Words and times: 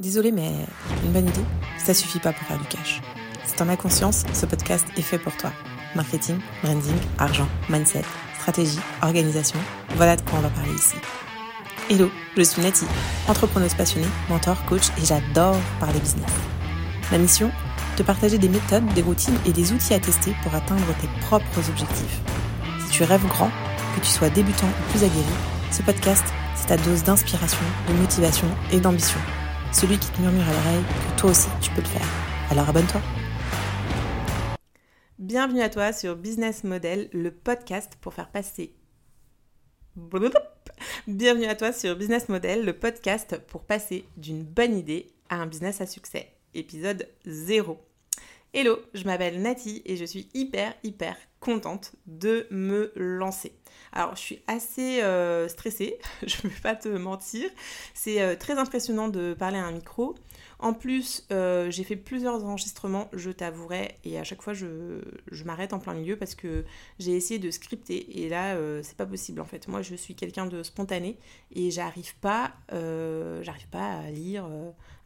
Désolé, 0.00 0.32
mais 0.32 0.50
une 1.04 1.12
bonne 1.12 1.28
idée, 1.28 1.44
ça 1.76 1.92
suffit 1.92 2.20
pas 2.20 2.32
pour 2.32 2.46
faire 2.46 2.58
du 2.58 2.64
cash. 2.64 3.02
Si 3.44 3.54
t'en 3.54 3.68
as 3.68 3.76
conscience, 3.76 4.24
ce 4.32 4.46
podcast 4.46 4.86
est 4.96 5.02
fait 5.02 5.18
pour 5.18 5.36
toi. 5.36 5.52
Marketing, 5.94 6.38
branding, 6.62 6.96
argent, 7.18 7.46
mindset, 7.68 8.04
stratégie, 8.38 8.78
organisation, 9.02 9.58
voilà 9.96 10.16
de 10.16 10.22
quoi 10.22 10.38
on 10.38 10.40
va 10.42 10.48
parler 10.48 10.72
ici. 10.72 10.94
Hello, 11.90 12.10
je 12.34 12.42
suis 12.42 12.62
Nati, 12.62 12.86
entrepreneuse 13.28 13.74
passionnée, 13.74 14.06
mentor, 14.30 14.64
coach 14.64 14.88
et 14.96 15.04
j'adore 15.04 15.58
parler 15.80 16.00
business. 16.00 16.32
Ma 17.12 17.18
mission 17.18 17.50
Te 17.98 18.02
partager 18.02 18.38
des 18.38 18.48
méthodes, 18.48 18.86
des 18.94 19.02
routines 19.02 19.36
et 19.44 19.52
des 19.52 19.70
outils 19.72 19.92
à 19.92 20.00
tester 20.00 20.32
pour 20.42 20.54
atteindre 20.54 20.86
tes 21.02 21.08
propres 21.26 21.68
objectifs. 21.68 22.20
Si 22.86 22.92
tu 22.92 23.02
rêves 23.02 23.26
grand, 23.26 23.50
que 23.94 24.00
tu 24.00 24.08
sois 24.08 24.30
débutant 24.30 24.68
ou 24.68 24.90
plus 24.92 25.04
aguerri, 25.04 25.36
ce 25.70 25.82
podcast, 25.82 26.24
c'est 26.54 26.68
ta 26.68 26.78
dose 26.78 27.02
d'inspiration, 27.02 27.66
de 27.86 27.92
motivation 27.92 28.48
et 28.72 28.80
d'ambition 28.80 29.20
celui 29.72 29.98
qui 29.98 30.10
te 30.10 30.20
murmure 30.20 30.48
à 30.48 30.52
l'oreille 30.52 30.84
toi 31.16 31.30
aussi 31.30 31.48
tu 31.60 31.70
peux 31.70 31.82
le 31.82 31.86
faire. 31.86 32.06
Alors 32.50 32.68
abonne-toi. 32.68 33.00
Bienvenue 35.18 35.60
à 35.60 35.68
toi 35.68 35.92
sur 35.92 36.16
Business 36.16 36.64
Model, 36.64 37.10
le 37.12 37.30
podcast 37.30 37.98
pour 38.00 38.14
faire 38.14 38.30
passer. 38.30 38.74
Bienvenue 41.06 41.44
à 41.44 41.54
toi 41.54 41.72
sur 41.72 41.94
Business 41.94 42.28
Model, 42.28 42.64
le 42.64 42.72
podcast 42.72 43.38
pour 43.48 43.64
passer 43.64 44.06
d'une 44.16 44.44
bonne 44.44 44.76
idée 44.76 45.08
à 45.28 45.36
un 45.36 45.46
business 45.46 45.80
à 45.80 45.86
succès. 45.86 46.32
Épisode 46.54 47.06
0. 47.26 47.78
Hello, 48.52 48.80
je 48.94 49.04
m'appelle 49.04 49.40
Nati 49.40 49.80
et 49.86 49.96
je 49.96 50.04
suis 50.04 50.28
hyper 50.34 50.74
hyper 50.82 51.16
contente 51.38 51.92
de 52.06 52.48
me 52.50 52.90
lancer. 52.96 53.52
Alors 53.92 54.16
je 54.16 54.20
suis 54.20 54.42
assez 54.48 55.02
euh, 55.02 55.46
stressée, 55.46 56.00
je 56.26 56.34
ne 56.42 56.50
vais 56.50 56.60
pas 56.60 56.74
te 56.74 56.88
mentir. 56.88 57.48
C'est 57.94 58.20
euh, 58.20 58.34
très 58.34 58.58
impressionnant 58.58 59.06
de 59.06 59.34
parler 59.34 59.58
à 59.58 59.64
un 59.66 59.70
micro. 59.70 60.16
En 60.62 60.74
plus, 60.74 61.26
euh, 61.32 61.70
j'ai 61.70 61.84
fait 61.84 61.96
plusieurs 61.96 62.44
enregistrements, 62.44 63.08
je 63.14 63.30
t'avouerai, 63.30 63.96
et 64.04 64.18
à 64.18 64.24
chaque 64.24 64.42
fois 64.42 64.52
je, 64.52 65.00
m'arrête 65.44 65.72
en 65.72 65.78
plein 65.78 65.94
milieu 65.94 66.16
parce 66.16 66.34
que 66.34 66.64
j'ai 66.98 67.12
essayé 67.16 67.40
de 67.40 67.50
scripter 67.50 68.22
et 68.22 68.28
là 68.28 68.56
c'est 68.82 68.96
pas 68.96 69.06
possible 69.06 69.40
en 69.40 69.46
fait. 69.46 69.68
Moi 69.68 69.80
je 69.80 69.94
suis 69.94 70.14
quelqu'un 70.14 70.46
de 70.46 70.62
spontané 70.62 71.16
et 71.54 71.70
j'arrive 71.70 72.14
pas, 72.16 72.52
pas 72.68 73.92
à 73.92 74.10
lire 74.10 74.46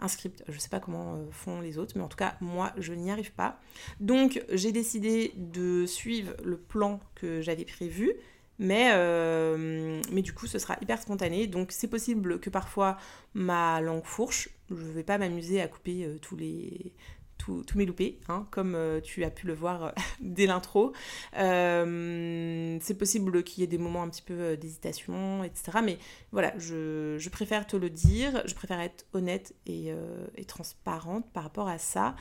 un 0.00 0.08
script. 0.08 0.42
Je 0.48 0.58
sais 0.58 0.69
pas 0.69 0.80
comment 0.80 1.20
font 1.30 1.61
les 1.61 1.78
autres, 1.78 1.92
mais 1.96 2.02
en 2.02 2.08
tout 2.08 2.16
cas 2.16 2.36
moi 2.41 2.72
je 2.77 2.92
n'y 2.92 3.11
arrive 3.12 3.33
pas. 3.33 3.61
Donc 4.00 4.42
j'ai 4.50 4.72
décidé 4.72 5.33
de 5.36 5.86
suivre 5.86 6.34
le 6.42 6.56
plan 6.56 7.00
que 7.14 7.42
j'avais 7.42 7.64
prévu. 7.64 8.14
Mais, 8.58 8.91
euh, 8.92 10.00
mais 10.12 10.22
du 10.22 10.33
coup, 10.33 10.46
ce 10.46 10.58
sera 10.58 10.77
hyper 10.80 11.00
spontané. 11.00 11.46
Donc, 11.46 11.72
c'est 11.72 11.89
possible 11.89 12.39
que 12.39 12.50
parfois 12.50 12.96
ma 13.34 13.80
langue 13.80 14.05
fourche. 14.05 14.48
Je 14.70 14.74
ne 14.74 14.92
vais 14.92 15.02
pas 15.02 15.18
m'amuser 15.18 15.60
à 15.60 15.68
couper 15.68 16.04
euh, 16.04 16.18
tous 16.18 16.36
les, 16.36 16.92
tous, 17.38 17.64
mes 17.74 17.84
loupés, 17.84 18.20
hein, 18.28 18.46
comme 18.50 18.74
euh, 18.74 19.00
tu 19.00 19.24
as 19.24 19.30
pu 19.30 19.46
le 19.46 19.54
voir 19.54 19.94
dès 20.20 20.46
l'intro. 20.46 20.92
c'est 21.32 22.98
possible 22.98 23.42
qu'il 23.42 23.60
y 23.60 23.64
ait 23.64 23.68
des 23.68 23.78
moments 23.78 24.02
un 24.02 24.08
petit 24.08 24.22
peu 24.22 24.56
d'hésitation, 24.56 25.44
etc. 25.44 25.78
Mais 25.84 25.98
voilà, 26.32 26.52
je, 26.58 27.16
je, 27.18 27.28
préfère 27.28 27.66
te 27.66 27.76
le 27.76 27.90
dire, 27.90 28.42
je 28.46 28.54
préfère 28.54 28.80
être 28.80 29.04
honnête 29.12 29.54
et, 29.66 29.92
et 30.36 30.44
transparente 30.44 31.30
par 31.32 31.42
rapport 31.42 31.68
à 31.68 31.78
ça. 31.78 32.16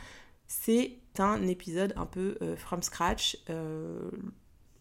C'est 0.45 0.97
un 1.19 1.47
épisode 1.47 1.93
un 1.95 2.05
peu 2.05 2.37
from 2.57 2.83
scratch, 2.83 3.37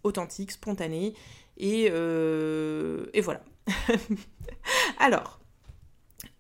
authentique, 0.03 0.51
spontané. 0.51 1.15
Euh, 1.61 3.07
et, 3.13 3.21
voilà. 3.21 3.43
Alors, 4.99 5.41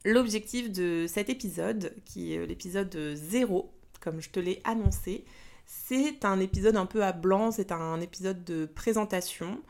l'objectif 0.04 0.70
de 0.70 1.06
cet 1.08 1.28
épisode, 1.30 1.94
qui 2.04 2.34
est 2.34 2.46
l'épisode 2.46 2.96
0, 3.14 3.72
comme 4.00 4.20
je 4.20 4.30
te 4.30 4.40
l'ai 4.40 4.60
annoncé, 4.64 5.24
c'est 5.66 6.24
un 6.24 6.40
épisode 6.40 6.76
un 6.76 6.86
peu 6.86 7.04
à 7.04 7.12
blanc, 7.12 7.50
c'est 7.50 7.72
un 7.72 8.00
épisode 8.00 8.44
de 8.44 8.66
présentation 8.66 9.60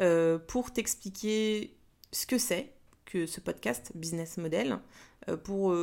euh, 0.00 0.38
pour 0.38 0.72
t'expliquer 0.72 1.74
ce 2.10 2.26
que 2.26 2.38
c'est 2.38 2.72
que 3.04 3.26
ce 3.26 3.40
podcast 3.40 3.92
Business 3.94 4.38
Model, 4.38 4.78
euh, 5.28 5.36
pour 5.36 5.76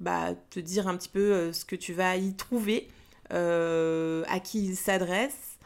bah, 0.00 0.34
te 0.50 0.60
dire 0.60 0.88
un 0.88 0.96
petit 0.96 1.08
peu 1.08 1.52
ce 1.52 1.64
que 1.64 1.76
tu 1.76 1.92
vas 1.92 2.16
y 2.16 2.34
trouver, 2.34 2.88
à 3.30 4.40
qui 4.40 4.64
il 4.66 4.76
s'adresse, 4.76 5.58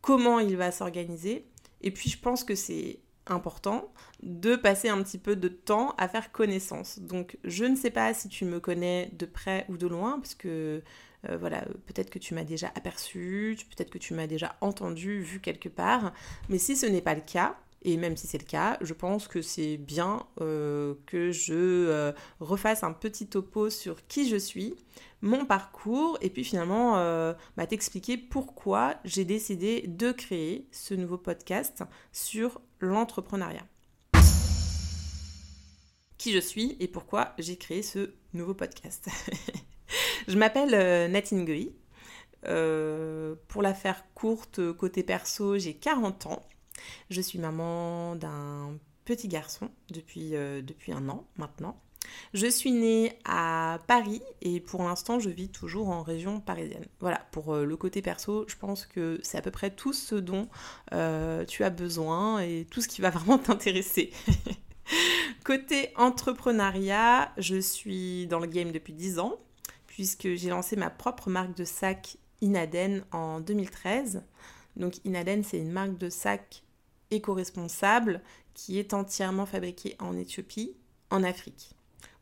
comment 0.00 0.40
il 0.40 0.56
va 0.56 0.72
s'organiser. 0.72 1.46
Et 1.80 1.90
puis 1.90 2.10
je 2.10 2.18
pense 2.18 2.44
que 2.44 2.54
c'est 2.54 2.98
important 3.30 3.92
de 4.22 4.56
passer 4.56 4.88
un 4.88 5.02
petit 5.02 5.18
peu 5.18 5.36
de 5.36 5.48
temps 5.48 5.94
à 5.98 6.08
faire 6.08 6.32
connaissance. 6.32 6.98
Donc 6.98 7.38
je 7.44 7.64
ne 7.64 7.76
sais 7.76 7.90
pas 7.90 8.14
si 8.14 8.28
tu 8.28 8.44
me 8.44 8.60
connais 8.60 9.10
de 9.18 9.26
près 9.26 9.64
ou 9.68 9.76
de 9.76 9.86
loin, 9.86 10.18
parce 10.18 10.34
que 10.34 10.82
euh, 11.28 11.36
voilà, 11.36 11.64
peut-être 11.86 12.10
que 12.10 12.18
tu 12.18 12.34
m'as 12.34 12.44
déjà 12.44 12.68
aperçu, 12.74 13.56
peut-être 13.76 13.90
que 13.90 13.98
tu 13.98 14.14
m'as 14.14 14.26
déjà 14.26 14.56
entendu, 14.60 15.20
vu 15.20 15.40
quelque 15.40 15.68
part, 15.68 16.12
mais 16.48 16.58
si 16.58 16.76
ce 16.76 16.86
n'est 16.86 17.02
pas 17.02 17.14
le 17.14 17.20
cas, 17.20 17.56
et 17.82 17.96
même 17.96 18.16
si 18.16 18.26
c'est 18.26 18.38
le 18.38 18.44
cas, 18.44 18.76
je 18.80 18.92
pense 18.92 19.28
que 19.28 19.40
c'est 19.40 19.76
bien 19.76 20.26
euh, 20.40 20.94
que 21.06 21.30
je 21.30 21.54
euh, 21.54 22.12
refasse 22.40 22.82
un 22.82 22.92
petit 22.92 23.28
topo 23.28 23.70
sur 23.70 24.06
qui 24.06 24.28
je 24.28 24.36
suis, 24.36 24.74
mon 25.20 25.44
parcours, 25.44 26.18
et 26.20 26.30
puis 26.30 26.42
finalement 26.42 26.98
euh, 26.98 27.34
bah, 27.56 27.66
t'expliquer 27.66 28.16
pourquoi 28.16 28.96
j'ai 29.04 29.24
décidé 29.24 29.84
de 29.86 30.10
créer 30.10 30.66
ce 30.72 30.94
nouveau 30.94 31.18
podcast 31.18 31.84
sur 32.12 32.60
l'entrepreneuriat. 32.80 33.66
Qui 36.16 36.32
je 36.32 36.40
suis 36.40 36.76
et 36.80 36.88
pourquoi 36.88 37.34
j'ai 37.38 37.56
créé 37.56 37.82
ce 37.82 38.10
nouveau 38.34 38.54
podcast. 38.54 39.08
je 40.28 40.36
m'appelle 40.36 41.12
Natine 41.12 41.44
Guy. 41.44 41.70
pour 42.42 43.62
la 43.62 43.72
faire 43.72 44.02
courte, 44.14 44.72
côté 44.72 45.04
perso, 45.04 45.58
j'ai 45.58 45.74
40 45.74 46.26
ans. 46.26 46.48
Je 47.10 47.20
suis 47.20 47.38
maman 47.38 48.16
d'un 48.16 48.78
petit 49.04 49.28
garçon 49.28 49.70
depuis, 49.90 50.34
euh, 50.34 50.62
depuis 50.62 50.92
un 50.92 51.08
an 51.08 51.26
maintenant. 51.36 51.80
Je 52.34 52.46
suis 52.46 52.72
née 52.72 53.18
à 53.24 53.78
Paris 53.86 54.22
et 54.42 54.60
pour 54.60 54.82
l'instant 54.82 55.18
je 55.18 55.30
vis 55.30 55.48
toujours 55.48 55.88
en 55.88 56.02
région 56.02 56.40
parisienne. 56.40 56.86
Voilà, 57.00 57.26
pour 57.30 57.54
euh, 57.54 57.64
le 57.64 57.76
côté 57.76 58.02
perso, 58.02 58.44
je 58.48 58.56
pense 58.56 58.86
que 58.86 59.18
c'est 59.22 59.38
à 59.38 59.42
peu 59.42 59.50
près 59.50 59.70
tout 59.70 59.92
ce 59.92 60.14
dont 60.14 60.48
euh, 60.92 61.44
tu 61.44 61.64
as 61.64 61.70
besoin 61.70 62.40
et 62.40 62.66
tout 62.70 62.80
ce 62.80 62.88
qui 62.88 63.00
va 63.00 63.10
vraiment 63.18 63.38
t'intéresser. 63.38 64.12
côté 65.44 65.92
entrepreneuriat, 65.96 67.32
je 67.38 67.60
suis 67.60 68.26
dans 68.26 68.40
le 68.40 68.46
game 68.46 68.72
depuis 68.72 68.92
10 68.92 69.18
ans 69.18 69.38
puisque 69.86 70.34
j'ai 70.34 70.50
lancé 70.50 70.76
ma 70.76 70.90
propre 70.90 71.30
marque 71.30 71.56
de 71.56 71.64
sac 71.64 72.18
Inaden 72.40 73.04
en 73.10 73.40
2013. 73.40 74.22
Donc 74.76 75.04
Inaden, 75.04 75.42
c'est 75.42 75.58
une 75.58 75.72
marque 75.72 75.98
de 75.98 76.08
sac 76.08 76.62
éco-responsable 77.10 78.22
qui 78.54 78.78
est 78.78 78.92
entièrement 78.94 79.46
fabriqué 79.46 79.94
en 79.98 80.16
Éthiopie, 80.16 80.74
en 81.10 81.22
Afrique. 81.22 81.74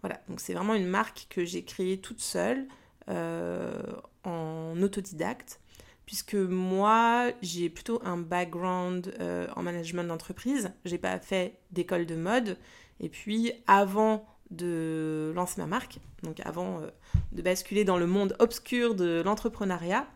Voilà, 0.03 0.21
donc 0.29 0.41
c'est 0.41 0.55
vraiment 0.55 0.75
une 0.75 0.87
marque 0.87 1.27
que 1.31 1.45
j'ai 1.45 1.65
créée 1.65 1.99
toute 1.99 2.21
seule 2.21 2.69
euh, 3.09 3.81
en 4.25 4.81
autodidacte, 4.83 5.61
puisque 6.05 6.35
moi 6.35 7.31
j'ai 7.41 7.69
plutôt 7.69 8.01
un 8.05 8.17
background 8.17 9.15
euh, 9.21 9.47
en 9.57 9.63
management 9.63 10.05
d'entreprise, 10.05 10.73
j'ai 10.85 10.99
pas 10.99 11.19
fait 11.19 11.59
d'école 11.71 12.07
de 12.07 12.17
mode, 12.17 12.59
et 13.01 13.09
puis 13.09 13.53
avant 13.67 14.27
de 14.51 15.33
lancer 15.35 15.61
ma 15.61 15.67
marque, 15.67 15.99
donc 16.23 16.41
avant 16.41 16.81
euh, 16.81 16.89
de 17.33 17.43
basculer 17.43 17.85
dans 17.85 17.99
le 17.99 18.07
monde 18.07 18.37
obscur 18.39 18.95
de 18.95 19.23
l'entrepreneuriat, 19.25 20.07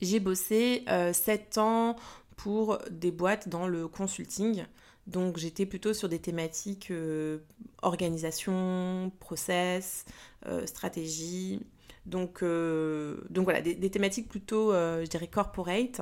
j'ai 0.00 0.20
bossé 0.20 0.84
7 1.12 1.58
ans 1.58 1.96
pour 2.36 2.78
des 2.90 3.10
boîtes 3.10 3.48
dans 3.48 3.66
le 3.66 3.88
consulting. 3.88 4.64
Donc 5.06 5.36
j'étais 5.36 5.66
plutôt 5.66 5.92
sur 5.92 6.08
des 6.08 6.18
thématiques 6.18 6.90
euh, 6.90 7.38
organisation, 7.82 9.12
process, 9.20 10.04
euh, 10.46 10.66
stratégie. 10.66 11.60
Donc, 12.06 12.42
euh, 12.42 13.18
donc 13.30 13.44
voilà, 13.44 13.60
des, 13.62 13.90
thématiques 13.90 14.28
plutôt, 14.28 14.72
je 14.72 15.06
dirais, 15.06 15.28
corporate. 15.28 16.00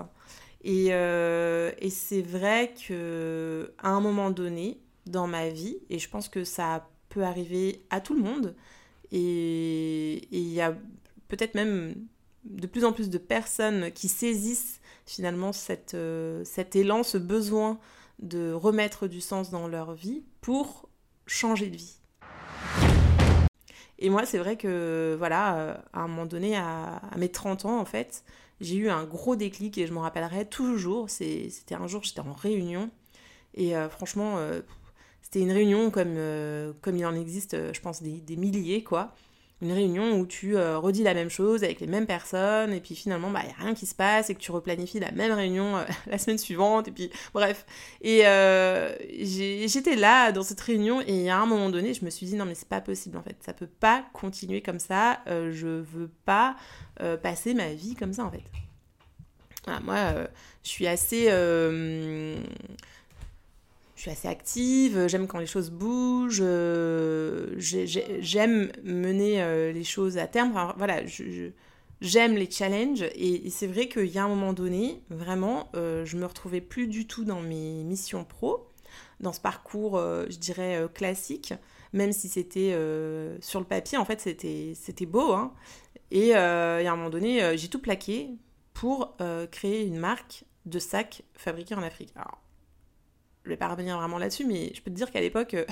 Et, 0.64 0.86
et 0.88 1.90
c'est 1.90 2.22
vrai 2.22 2.74
que 2.88 3.72
à 3.78 3.90
un 3.90 4.00
moment 4.00 4.30
donné 4.30 4.80
dans 5.06 5.26
ma 5.26 5.48
vie, 5.48 5.78
et 5.90 5.98
je 5.98 6.08
pense 6.08 6.28
que 6.28 6.44
ça 6.44 6.88
peut 7.08 7.22
arriver 7.22 7.84
à 7.90 8.00
tout 8.00 8.14
le 8.14 8.22
monde, 8.22 8.54
et 9.12 10.28
il 10.30 10.48
y 10.52 10.60
a 10.60 10.76
peut-être 11.28 11.54
même 11.54 11.94
de 12.44 12.66
plus 12.66 12.84
en 12.84 12.92
plus 12.92 13.10
de 13.10 13.18
personnes 13.18 13.92
qui 13.92 14.08
saisissent 14.08 14.80
finalement 15.06 15.50
euh, 15.94 16.42
cet 16.44 16.76
élan, 16.76 17.02
ce 17.02 17.18
besoin 17.18 17.78
de 18.18 18.52
remettre 18.52 19.08
du 19.08 19.20
sens 19.20 19.50
dans 19.50 19.68
leur 19.68 19.94
vie 19.94 20.22
pour 20.40 20.88
changer 21.26 21.68
de 21.68 21.76
vie. 21.76 21.96
Et 23.98 24.10
moi, 24.10 24.26
c'est 24.26 24.38
vrai 24.38 24.56
que, 24.56 25.14
voilà, 25.18 25.56
euh, 25.56 25.74
à 25.92 26.00
un 26.00 26.08
moment 26.08 26.26
donné, 26.26 26.56
à, 26.56 27.00
mes 27.16 27.28
30 27.28 27.66
ans, 27.66 27.78
en 27.78 27.84
fait, 27.84 28.24
j'ai 28.60 28.76
eu 28.76 28.90
un 28.90 29.04
gros 29.04 29.36
déclic 29.36 29.78
et 29.78 29.86
je 29.86 29.92
m'en 29.92 30.00
rappellerai 30.00 30.46
toujours. 30.46 31.08
C'était 31.08 31.74
un 31.74 31.86
jour, 31.86 32.02
j'étais 32.02 32.20
en 32.20 32.32
réunion 32.32 32.90
et 33.54 33.76
euh, 33.76 33.88
franchement, 33.88 34.38
c'était 35.20 35.40
une 35.40 35.52
réunion 35.52 35.90
comme, 35.90 36.16
comme 36.80 36.96
il 36.96 37.06
en 37.06 37.14
existe, 37.14 37.72
je 37.72 37.80
pense, 37.80 38.02
des, 38.02 38.20
des 38.20 38.36
milliers, 38.36 38.82
quoi 38.82 39.14
une 39.62 39.72
réunion 39.72 40.18
où 40.18 40.26
tu 40.26 40.56
redis 40.56 41.02
la 41.02 41.14
même 41.14 41.30
chose 41.30 41.64
avec 41.64 41.80
les 41.80 41.86
mêmes 41.86 42.06
personnes, 42.06 42.72
et 42.72 42.80
puis 42.80 42.94
finalement, 42.94 43.30
bah, 43.30 43.40
il 43.44 43.46
n'y 43.46 43.52
a 43.52 43.56
rien 43.64 43.74
qui 43.74 43.86
se 43.86 43.94
passe, 43.94 44.28
et 44.28 44.34
que 44.34 44.40
tu 44.40 44.50
replanifies 44.50 45.00
la 45.00 45.12
même 45.12 45.32
réunion 45.32 45.76
la 46.06 46.18
semaine 46.18 46.38
suivante, 46.38 46.88
et 46.88 46.90
puis 46.90 47.10
bref. 47.32 47.64
Et 48.00 48.22
j'étais 49.22 49.96
là 49.96 50.32
dans 50.32 50.42
cette 50.42 50.60
réunion, 50.60 51.00
et 51.06 51.30
à 51.30 51.38
un 51.38 51.46
moment 51.46 51.70
donné, 51.70 51.94
je 51.94 52.04
me 52.04 52.10
suis 52.10 52.26
dit, 52.26 52.34
non 52.34 52.44
mais 52.44 52.54
c'est 52.54 52.68
pas 52.68 52.80
possible 52.80 53.16
en 53.16 53.22
fait, 53.22 53.36
ça 53.40 53.52
peut 53.52 53.68
pas 53.68 54.04
continuer 54.12 54.60
comme 54.60 54.80
ça, 54.80 55.20
je 55.26 55.80
veux 55.80 56.10
pas 56.24 56.56
passer 57.22 57.54
ma 57.54 57.72
vie 57.72 57.94
comme 57.94 58.12
ça 58.12 58.24
en 58.24 58.30
fait. 58.30 58.42
moi, 59.82 59.96
je 60.64 60.68
suis 60.68 60.86
assez 60.86 61.28
je 64.02 64.10
suis 64.10 64.18
assez 64.18 64.26
active, 64.26 65.06
j'aime 65.06 65.28
quand 65.28 65.38
les 65.38 65.46
choses 65.46 65.70
bougent, 65.70 66.42
euh, 66.42 67.54
j'aime 67.56 68.72
mener 68.82 69.40
euh, 69.40 69.70
les 69.70 69.84
choses 69.84 70.18
à 70.18 70.26
terme. 70.26 70.52
voilà, 70.76 71.02
j'aime 72.00 72.34
les 72.34 72.50
challenges 72.50 73.04
et, 73.14 73.48
c'est 73.50 73.68
vrai 73.68 73.86
qu'il 73.86 74.06
y 74.06 74.18
a 74.18 74.24
un 74.24 74.28
moment 74.28 74.54
donné, 74.54 75.04
vraiment, 75.08 75.68
euh, 75.76 76.04
je 76.04 76.16
me 76.16 76.26
retrouvais 76.26 76.60
plus 76.60 76.88
du 76.88 77.06
tout 77.06 77.22
dans 77.22 77.42
mes 77.42 77.84
missions 77.84 78.24
pro, 78.24 78.66
dans 79.20 79.32
ce 79.32 79.40
parcours, 79.40 79.96
je 80.28 80.36
dirais, 80.36 80.84
classique, 80.92 81.54
même 81.92 82.10
si 82.10 82.28
c'était 82.28 82.76
sur 83.40 83.60
le 83.60 83.66
papier, 83.66 83.98
en 83.98 84.04
fait, 84.04 84.18
c'était 84.20 85.06
beau. 85.06 85.30
Hein. 85.30 85.52
Et, 86.10 86.30
et, 86.30 86.34
à 86.34 86.92
un 86.92 86.96
moment 86.96 87.08
donné, 87.08 87.56
j'ai 87.56 87.68
tout 87.68 87.78
plaqué 87.78 88.30
pour 88.74 89.16
créer 89.52 89.86
une 89.86 89.98
marque 89.98 90.42
de 90.66 90.80
sacs 90.80 91.22
fabriqués 91.36 91.76
en 91.76 91.84
Afrique. 91.84 92.10
Alors, 92.16 92.42
je 93.44 93.48
vais 93.48 93.56
pas 93.56 93.68
revenir 93.68 93.98
vraiment 93.98 94.18
là-dessus, 94.18 94.44
mais 94.46 94.72
je 94.74 94.82
peux 94.82 94.90
te 94.90 94.96
dire 94.96 95.10
qu'à 95.10 95.20
l'époque, 95.20 95.54
euh, 95.54 95.64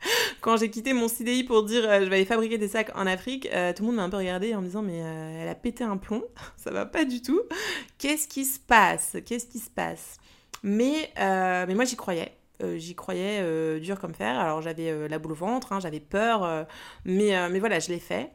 quand 0.40 0.56
j'ai 0.56 0.70
quitté 0.70 0.92
mon 0.92 1.08
CDI 1.08 1.44
pour 1.44 1.64
dire 1.64 1.84
euh, 1.84 2.00
je 2.00 2.06
vais 2.06 2.16
aller 2.16 2.24
fabriquer 2.24 2.58
des 2.58 2.68
sacs 2.68 2.90
en 2.94 3.06
Afrique, 3.06 3.48
euh, 3.52 3.72
tout 3.72 3.82
le 3.82 3.88
monde 3.88 3.96
m'a 3.96 4.04
un 4.04 4.10
peu 4.10 4.16
regardé 4.16 4.54
en 4.54 4.60
me 4.60 4.66
disant 4.66 4.82
mais 4.82 4.98
elle 4.98 5.48
a 5.48 5.54
pété 5.54 5.84
un 5.84 5.96
plomb, 5.96 6.24
ça 6.56 6.70
va 6.70 6.86
pas 6.86 7.04
du 7.04 7.22
tout. 7.22 7.40
Qu'est-ce 7.98 8.26
qui 8.28 8.44
se 8.44 8.58
passe? 8.58 9.16
Qu'est-ce 9.26 9.46
qui 9.46 9.58
se 9.58 9.70
passe? 9.70 10.16
Mais, 10.62 11.12
moi 11.74 11.84
j'y 11.84 11.96
croyais. 11.96 12.32
j'y 12.76 12.94
croyais 12.94 13.80
dur 13.80 13.98
comme 13.98 14.14
fer. 14.14 14.38
Alors 14.38 14.60
j'avais 14.60 15.08
la 15.08 15.18
boule 15.18 15.32
au 15.32 15.36
ventre, 15.36 15.72
hein, 15.72 15.80
j'avais 15.80 16.00
peur, 16.00 16.66
mais, 17.04 17.48
mais 17.48 17.58
voilà, 17.58 17.78
je 17.78 17.88
l'ai 17.88 17.98
fait. 17.98 18.30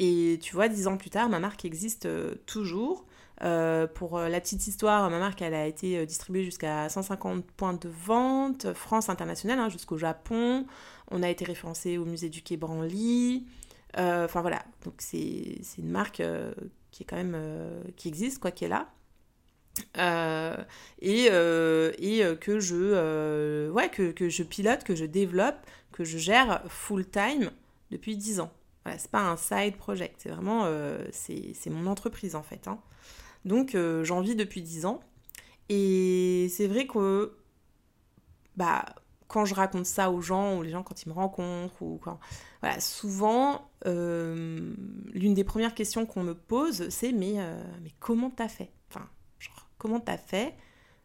Et 0.00 0.38
tu 0.42 0.54
vois, 0.54 0.68
dix 0.68 0.86
ans 0.88 0.96
plus 0.96 1.10
tard, 1.10 1.28
ma 1.28 1.38
marque 1.38 1.64
existe 1.64 2.08
toujours. 2.46 3.06
Euh, 3.42 3.86
pour 3.86 4.18
euh, 4.18 4.28
la 4.28 4.40
petite 4.40 4.66
histoire, 4.66 5.08
ma 5.10 5.20
marque 5.20 5.42
elle 5.42 5.54
a 5.54 5.66
été 5.66 5.98
euh, 5.98 6.06
distribuée 6.06 6.42
jusqu'à 6.42 6.88
150 6.88 7.44
points 7.52 7.74
de 7.74 7.88
vente, 7.88 8.72
France 8.72 9.08
internationale, 9.08 9.60
hein, 9.60 9.68
jusqu'au 9.68 9.96
Japon. 9.96 10.66
On 11.10 11.22
a 11.22 11.30
été 11.30 11.44
référencé 11.44 11.98
au 11.98 12.04
musée 12.04 12.30
du 12.30 12.42
Quai 12.42 12.56
Branly. 12.56 13.46
Enfin 13.96 14.42
voilà, 14.42 14.62
donc 14.84 14.94
c'est 14.98 15.58
une 15.78 15.90
marque 15.90 16.22
qui 16.90 17.02
est 17.02 17.06
quand 17.06 17.16
même 17.16 17.36
qui 17.96 18.06
existe 18.08 18.38
quoi, 18.38 18.50
qui 18.52 18.64
est 18.64 18.68
là. 18.68 18.88
et, 21.00 21.28
que 22.40 22.60
je 22.60 23.70
ouais 23.70 23.88
que, 23.88 24.28
je 24.28 24.42
pilote, 24.42 24.84
que 24.84 24.94
je 24.94 25.04
développe, 25.04 25.56
que 25.90 26.04
je 26.04 26.18
gère 26.18 26.62
full 26.68 27.08
time 27.08 27.50
depuis 27.90 28.16
10 28.16 28.40
ans. 28.40 28.52
Voilà, 28.84 28.98
c'est 28.98 29.10
pas 29.10 29.22
un 29.22 29.36
side 29.36 29.76
project, 29.76 30.16
c'est 30.18 30.28
vraiment 30.28 30.70
c'est 31.10 31.70
mon 31.70 31.86
entreprise 31.86 32.36
en 32.36 32.42
fait. 32.42 32.68
Hein. 32.68 32.78
Donc 33.44 33.74
euh, 33.74 34.04
j'en 34.04 34.20
vis 34.20 34.36
depuis 34.36 34.62
10 34.62 34.86
ans. 34.86 35.00
Et 35.68 36.48
c'est 36.50 36.66
vrai 36.66 36.86
que 36.86 37.36
bah, 38.56 38.84
quand 39.26 39.44
je 39.44 39.54
raconte 39.54 39.86
ça 39.86 40.10
aux 40.10 40.20
gens, 40.20 40.58
ou 40.58 40.62
les 40.62 40.70
gens 40.70 40.82
quand 40.82 41.02
ils 41.02 41.08
me 41.08 41.14
rencontrent, 41.14 41.82
ou 41.82 41.98
quand. 42.02 42.18
Voilà, 42.62 42.80
souvent, 42.80 43.70
euh, 43.86 44.74
l'une 45.12 45.34
des 45.34 45.44
premières 45.44 45.74
questions 45.74 46.06
qu'on 46.06 46.22
me 46.22 46.34
pose, 46.34 46.88
c'est 46.88 47.12
mais, 47.12 47.34
euh, 47.36 47.62
mais 47.82 47.92
comment 48.00 48.30
t'as 48.30 48.48
fait? 48.48 48.70
Enfin, 48.90 49.06
genre, 49.38 49.68
comment 49.78 50.00
t'as 50.00 50.18
fait 50.18 50.54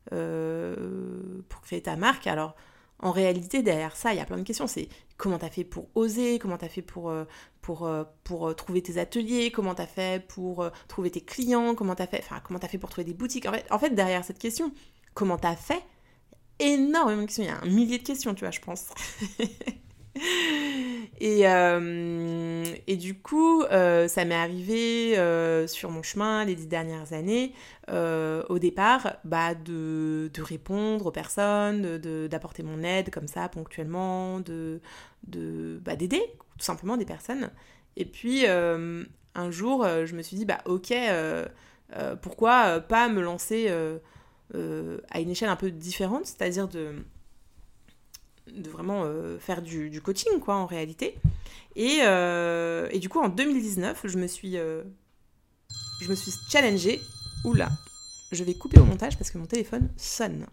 pour 0.10 1.62
créer 1.62 1.82
ta 1.82 1.96
marque? 1.96 2.28
Alors, 2.28 2.56
en 3.00 3.12
réalité, 3.12 3.62
derrière 3.64 3.96
ça, 3.96 4.14
il 4.14 4.18
y 4.18 4.22
a 4.22 4.26
plein 4.26 4.38
de 4.38 4.44
questions. 4.44 4.68
C'est 4.68 4.88
comment 5.24 5.40
tu 5.40 5.46
as 5.46 5.50
fait 5.50 5.64
pour 5.64 5.88
oser, 5.96 6.38
comment 6.38 6.58
tu 6.58 6.66
as 6.66 6.70
fait 6.70 6.82
pour, 6.82 7.10
euh, 7.10 7.24
euh, 7.70 8.04
euh, 8.32 8.54
trouver 8.54 8.82
tes 8.82 8.98
ateliers, 8.98 9.52
comment 9.52 9.74
tu 9.74 9.82
as 9.82 9.88
fait 9.88 10.22
pour 10.28 10.70
trouver 10.90 11.12
tes 11.12 11.22
clients, 11.22 11.76
comment 11.76 11.96
tu 11.96 12.02
as 12.02 12.08
fait, 12.08 12.20
enfin, 12.20 12.42
comment 12.44 12.60
as 12.60 12.68
fait 12.68 12.78
pour 12.78 12.90
trouver 12.90 13.06
des 13.06 13.14
boutiques. 13.14 13.46
En 13.46 13.54
fait, 13.54 13.66
en 13.72 13.80
fait 13.80 13.92
derrière 13.92 14.26
cette 14.26 14.38
question, 14.38 14.74
comment 15.14 15.38
tu 15.38 15.48
as 15.48 15.56
fait, 15.56 15.82
énormément 16.60 17.22
de 17.22 17.28
questions. 17.28 17.44
Il 17.46 17.48
y 17.48 17.52
a 17.52 17.62
un 17.62 17.66
millier 17.68 18.00
de 18.00 18.04
questions, 18.04 18.34
tu 18.36 18.42
vois, 18.42 18.52
je 18.52 18.60
pense. 18.60 18.88
et, 21.26 21.48
euh, 21.48 22.66
et, 22.86 22.98
du 22.98 23.18
coup, 23.18 23.64
euh, 23.64 24.10
ça 24.10 24.26
m'est 24.26 24.36
arrivé 24.36 25.18
euh, 25.18 25.68
sur 25.68 25.90
mon 25.90 26.04
chemin 26.04 26.44
les 26.44 26.54
dix 26.54 26.68
dernières 26.68 27.14
années, 27.14 27.54
au 27.88 28.60
départ, 28.60 29.16
bah, 29.24 29.56
de, 29.56 30.30
de, 30.34 30.42
répondre 30.42 31.06
aux 31.06 31.12
personnes, 31.12 31.98
d'apporter 32.28 32.62
mon 32.62 32.84
aide 32.84 33.10
comme 33.10 33.28
ça 33.28 33.48
ponctuellement, 33.48 34.42
de, 34.42 34.82
de 35.28 35.80
bah, 35.86 35.96
d'aider 35.96 36.22
tout 36.58 36.66
simplement 36.66 36.98
des 36.98 37.06
personnes. 37.06 37.52
Et 37.96 38.04
puis, 38.04 38.46
un 38.46 39.50
jour, 39.50 39.88
je 40.04 40.14
me 40.16 40.22
suis 40.22 40.36
dit, 40.36 40.44
bah 40.44 40.60
ok, 40.66 40.94
pourquoi 42.22 42.82
pas 42.82 43.08
me 43.08 43.22
lancer 43.22 43.70
à 44.54 45.20
une 45.22 45.30
échelle 45.30 45.50
un 45.50 45.56
peu 45.56 45.72
différente, 45.72 46.26
c'est-à-dire 46.26 46.68
de 46.68 46.96
de 48.52 48.70
vraiment 48.70 49.04
euh, 49.06 49.40
faire 49.40 49.62
du, 49.62 50.02
coaching, 50.02 50.40
quoi, 50.40 50.56
en 50.56 50.66
réalité. 50.66 51.16
Et, 51.76 52.00
euh, 52.04 52.88
et, 52.92 53.00
du 53.00 53.10
coup, 53.10 53.20
en 53.20 53.30
2019, 53.30 54.02
je 54.06 54.18
me 54.18 54.28
suis, 54.28 54.58
euh, 54.58 54.84
je 56.02 56.10
me 56.10 56.16
suis 56.16 56.32
challengée. 56.50 57.00
Oula, 57.46 57.70
je 58.32 58.44
vais 58.44 58.54
couper 58.54 58.80
au 58.80 58.86
montage 58.86 59.18
parce 59.18 59.32
que 59.32 59.38
mon 59.38 59.46
téléphone 59.46 59.90
sonne. 59.98 60.48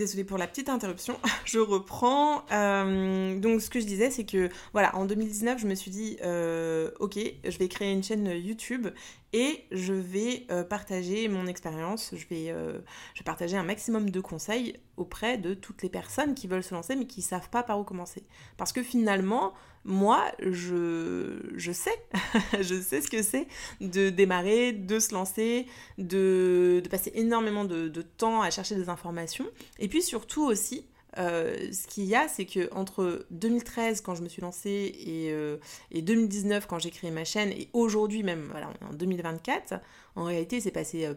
Désolée 0.00 0.24
pour 0.24 0.38
la 0.38 0.46
petite 0.46 0.70
interruption, 0.70 1.20
je 1.44 1.58
reprends. 1.58 2.46
Euh, 2.52 3.38
donc 3.38 3.60
ce 3.60 3.68
que 3.68 3.80
je 3.80 3.84
disais, 3.84 4.10
c'est 4.10 4.24
que 4.24 4.48
voilà, 4.72 4.96
en 4.96 5.04
2019, 5.04 5.60
je 5.60 5.66
me 5.66 5.74
suis 5.74 5.90
dit, 5.90 6.16
euh, 6.24 6.90
ok, 7.00 7.18
je 7.44 7.58
vais 7.58 7.68
créer 7.68 7.92
une 7.92 8.02
chaîne 8.02 8.26
YouTube 8.28 8.88
et 9.34 9.62
je 9.70 9.92
vais 9.92 10.46
euh, 10.50 10.64
partager 10.64 11.28
mon 11.28 11.46
expérience, 11.46 12.14
je 12.16 12.26
vais, 12.30 12.46
je 12.46 13.20
vais 13.20 13.24
partager 13.26 13.58
un 13.58 13.62
maximum 13.62 14.08
de 14.08 14.20
conseils 14.22 14.78
auprès 14.96 15.36
de 15.36 15.52
toutes 15.52 15.82
les 15.82 15.90
personnes 15.90 16.34
qui 16.34 16.46
veulent 16.46 16.64
se 16.64 16.74
lancer 16.74 16.96
mais 16.96 17.06
qui 17.06 17.20
ne 17.20 17.26
savent 17.26 17.50
pas 17.50 17.62
par 17.62 17.78
où 17.78 17.84
commencer. 17.84 18.22
Parce 18.56 18.72
que 18.72 18.82
finalement, 18.82 19.52
moi, 19.84 20.30
je, 20.40 21.40
je 21.56 21.72
sais, 21.72 21.94
je 22.60 22.80
sais 22.80 23.00
ce 23.00 23.08
que 23.08 23.22
c'est 23.22 23.46
de 23.80 24.10
démarrer, 24.10 24.72
de 24.72 24.98
se 24.98 25.14
lancer, 25.14 25.66
de, 25.98 26.80
de 26.84 26.88
passer 26.88 27.12
énormément 27.14 27.64
de, 27.64 27.88
de, 27.88 28.02
temps 28.02 28.42
à 28.42 28.50
chercher 28.50 28.74
des 28.74 28.88
informations. 28.88 29.46
Et 29.78 29.88
puis 29.88 30.02
surtout 30.02 30.44
aussi, 30.44 30.86
euh, 31.18 31.72
ce 31.72 31.86
qu'il 31.86 32.04
y 32.04 32.14
a, 32.14 32.28
c'est 32.28 32.44
que 32.44 32.72
entre 32.72 33.26
2013 33.30 34.00
quand 34.02 34.14
je 34.14 34.22
me 34.22 34.28
suis 34.28 34.42
lancée 34.42 34.92
et, 34.94 35.32
euh, 35.32 35.56
et 35.90 36.02
2019 36.02 36.66
quand 36.66 36.78
j'ai 36.78 36.90
créé 36.90 37.10
ma 37.10 37.24
chaîne 37.24 37.50
et 37.50 37.68
aujourd'hui 37.72 38.22
même, 38.22 38.48
voilà, 38.50 38.70
en 38.82 38.94
2024, 38.94 39.74
en 40.14 40.24
réalité, 40.24 40.60
c'est 40.60 40.70
passé 40.70 41.06
euh, 41.06 41.14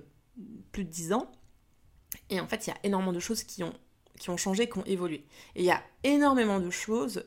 plus 0.71 0.85
de 0.85 0.89
10 0.89 1.13
ans. 1.13 1.29
Et 2.29 2.39
en 2.39 2.47
fait, 2.47 2.65
il 2.65 2.69
y 2.69 2.73
a 2.73 2.77
énormément 2.83 3.13
de 3.13 3.19
choses 3.19 3.43
qui 3.43 3.63
ont, 3.63 3.73
qui 4.19 4.29
ont 4.29 4.37
changé, 4.37 4.69
qui 4.69 4.77
ont 4.77 4.85
évolué. 4.85 5.25
Et 5.55 5.61
il 5.61 5.65
y 5.65 5.71
a 5.71 5.81
énormément 6.03 6.59
de 6.59 6.69
choses, 6.69 7.25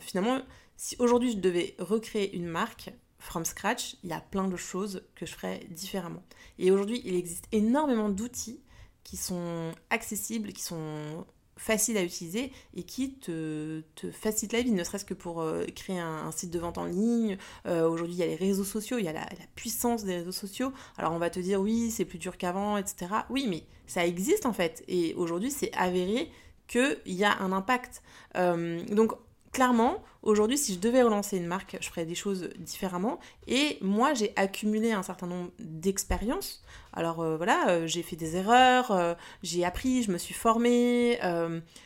finalement, 0.00 0.40
si 0.82 0.96
aujourd'hui 0.98 1.30
je 1.30 1.36
devais 1.36 1.76
recréer 1.78 2.34
une 2.34 2.48
marque 2.48 2.90
from 3.20 3.44
scratch, 3.44 3.94
il 4.02 4.10
y 4.10 4.12
a 4.12 4.20
plein 4.20 4.48
de 4.48 4.56
choses 4.56 5.04
que 5.14 5.26
je 5.26 5.32
ferais 5.32 5.60
différemment. 5.70 6.24
Et 6.58 6.72
aujourd'hui, 6.72 7.00
il 7.04 7.14
existe 7.14 7.44
énormément 7.52 8.08
d'outils 8.08 8.60
qui 9.04 9.16
sont 9.16 9.70
accessibles, 9.90 10.52
qui 10.52 10.62
sont 10.64 11.24
faciles 11.56 11.96
à 11.96 12.02
utiliser 12.02 12.50
et 12.74 12.82
qui 12.82 13.14
te, 13.14 13.84
te 13.94 14.10
facilitent 14.10 14.54
la 14.54 14.62
vie, 14.62 14.72
ne 14.72 14.82
serait-ce 14.82 15.04
que 15.04 15.14
pour 15.14 15.40
euh, 15.40 15.64
créer 15.66 16.00
un, 16.00 16.32
site 16.32 16.50
de 16.50 16.58
vente 16.58 16.78
en 16.78 16.86
ligne. 16.86 17.38
Euh, 17.66 17.88
aujourd'hui, 17.88 18.16
il 18.16 18.18
y 18.18 18.24
a 18.24 18.26
les 18.26 18.34
réseaux 18.34 18.64
sociaux, 18.64 18.98
il 18.98 19.04
y 19.04 19.08
a 19.08 19.12
la, 19.12 19.20
la, 19.20 19.46
puissance 19.54 20.02
des 20.02 20.16
réseaux 20.16 20.32
sociaux. 20.32 20.72
Alors 20.98 21.12
on 21.12 21.18
va 21.18 21.30
te 21.30 21.38
dire 21.38 21.60
oui, 21.60 21.92
c'est 21.92 22.04
plus 22.04 22.18
dur 22.18 22.36
qu'avant, 22.36 22.76
etc. 22.76 23.06
Oui, 23.30 23.46
mais 23.48 23.62
ça 23.86 24.04
existe 24.04 24.46
en 24.46 24.52
fait. 24.52 24.82
Et 24.88 25.14
aujourd'hui, 25.14 25.52
c'est 25.52 25.72
avéré 25.74 26.28
qu'il 26.66 26.98
y 27.06 27.22
a 27.22 27.38
un 27.38 27.52
impact. 27.52 28.02
Euh, 28.36 28.84
donc 28.86 29.12
clairement, 29.52 30.02
aujourd'hui, 30.22 30.58
si 30.58 30.74
je 30.74 30.78
devais 30.78 31.02
relancer 31.02 31.36
une 31.36 31.46
marque, 31.46 31.76
je 31.80 31.88
ferais 31.88 32.06
des 32.06 32.14
choses 32.14 32.50
différemment. 32.58 33.20
Et 33.46 33.78
moi, 33.80 34.14
j'ai 34.14 34.32
accumulé 34.36 34.92
un 34.92 35.02
certain 35.02 35.26
nombre 35.26 35.50
d'expériences. 35.58 36.64
Alors 36.92 37.20
euh, 37.20 37.36
voilà, 37.36 37.68
euh, 37.68 37.86
j'ai 37.86 38.02
fait 38.02 38.16
des 38.16 38.36
erreurs, 38.36 38.90
euh, 38.90 39.14
j'ai 39.42 39.64
appris, 39.64 40.02
je 40.02 40.10
me 40.10 40.18
suis 40.18 40.34
formée, 40.34 41.18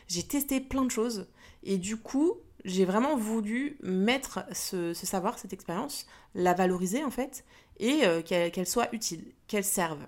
j'ai 0.09 0.23
testé 0.23 0.61
plein 0.61 0.85
de 0.85 0.91
choses. 0.91 1.27
Et 1.65 1.79
du 1.79 1.97
coup, 1.97 2.35
j'ai 2.65 2.85
vraiment 2.85 3.17
voulu 3.17 3.79
mettre 3.83 4.45
ce, 4.53 4.95
savoir, 4.95 5.39
cette 5.39 5.53
expérience, 5.53 6.07
la 6.35 6.55
valoriser 6.55 7.05
en 7.05 7.11
fait, 7.11 7.45
et 7.79 8.03
qu'elle 8.25 8.67
soit 8.67 8.89
utile, 8.93 9.25
qu'elle 9.49 9.65
serve. 9.65 9.99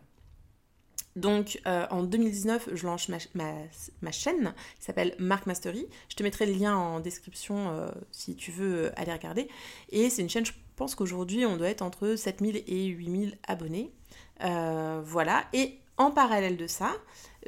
Donc 1.18 1.60
en 1.64 2.02
2019, 2.02 2.70
je 2.74 2.86
lance 2.86 3.08
ma, 3.08 4.12
chaîne 4.12 4.54
qui 4.78 4.84
s'appelle 4.84 5.14
Mark 5.18 5.46
Mastery. 5.46 5.86
Je 6.08 6.16
te 6.16 6.22
mettrai 6.22 6.46
le 6.46 6.52
lien 6.52 6.76
en 6.76 7.00
description 7.00 7.88
si 8.10 8.36
tu 8.36 8.50
veux 8.50 8.90
aller 8.96 9.12
regarder. 9.12 9.48
Et 9.90 10.10
c'est 10.10 10.22
une 10.22 10.30
chaîne, 10.30 10.46
je 10.46 10.52
pense 10.76 10.94
qu'aujourd'hui, 10.94 11.44
on 11.46 11.56
doit 11.56 11.68
être 11.68 11.82
entre 11.82 12.14
7000 12.14 12.64
et 12.66 12.84
8000 12.86 13.38
abonnés. 13.46 13.92
voilà. 14.40 15.44
Et 15.52 15.78
en 15.96 16.10
parallèle 16.10 16.56
de 16.56 16.66
ça, 16.66 16.92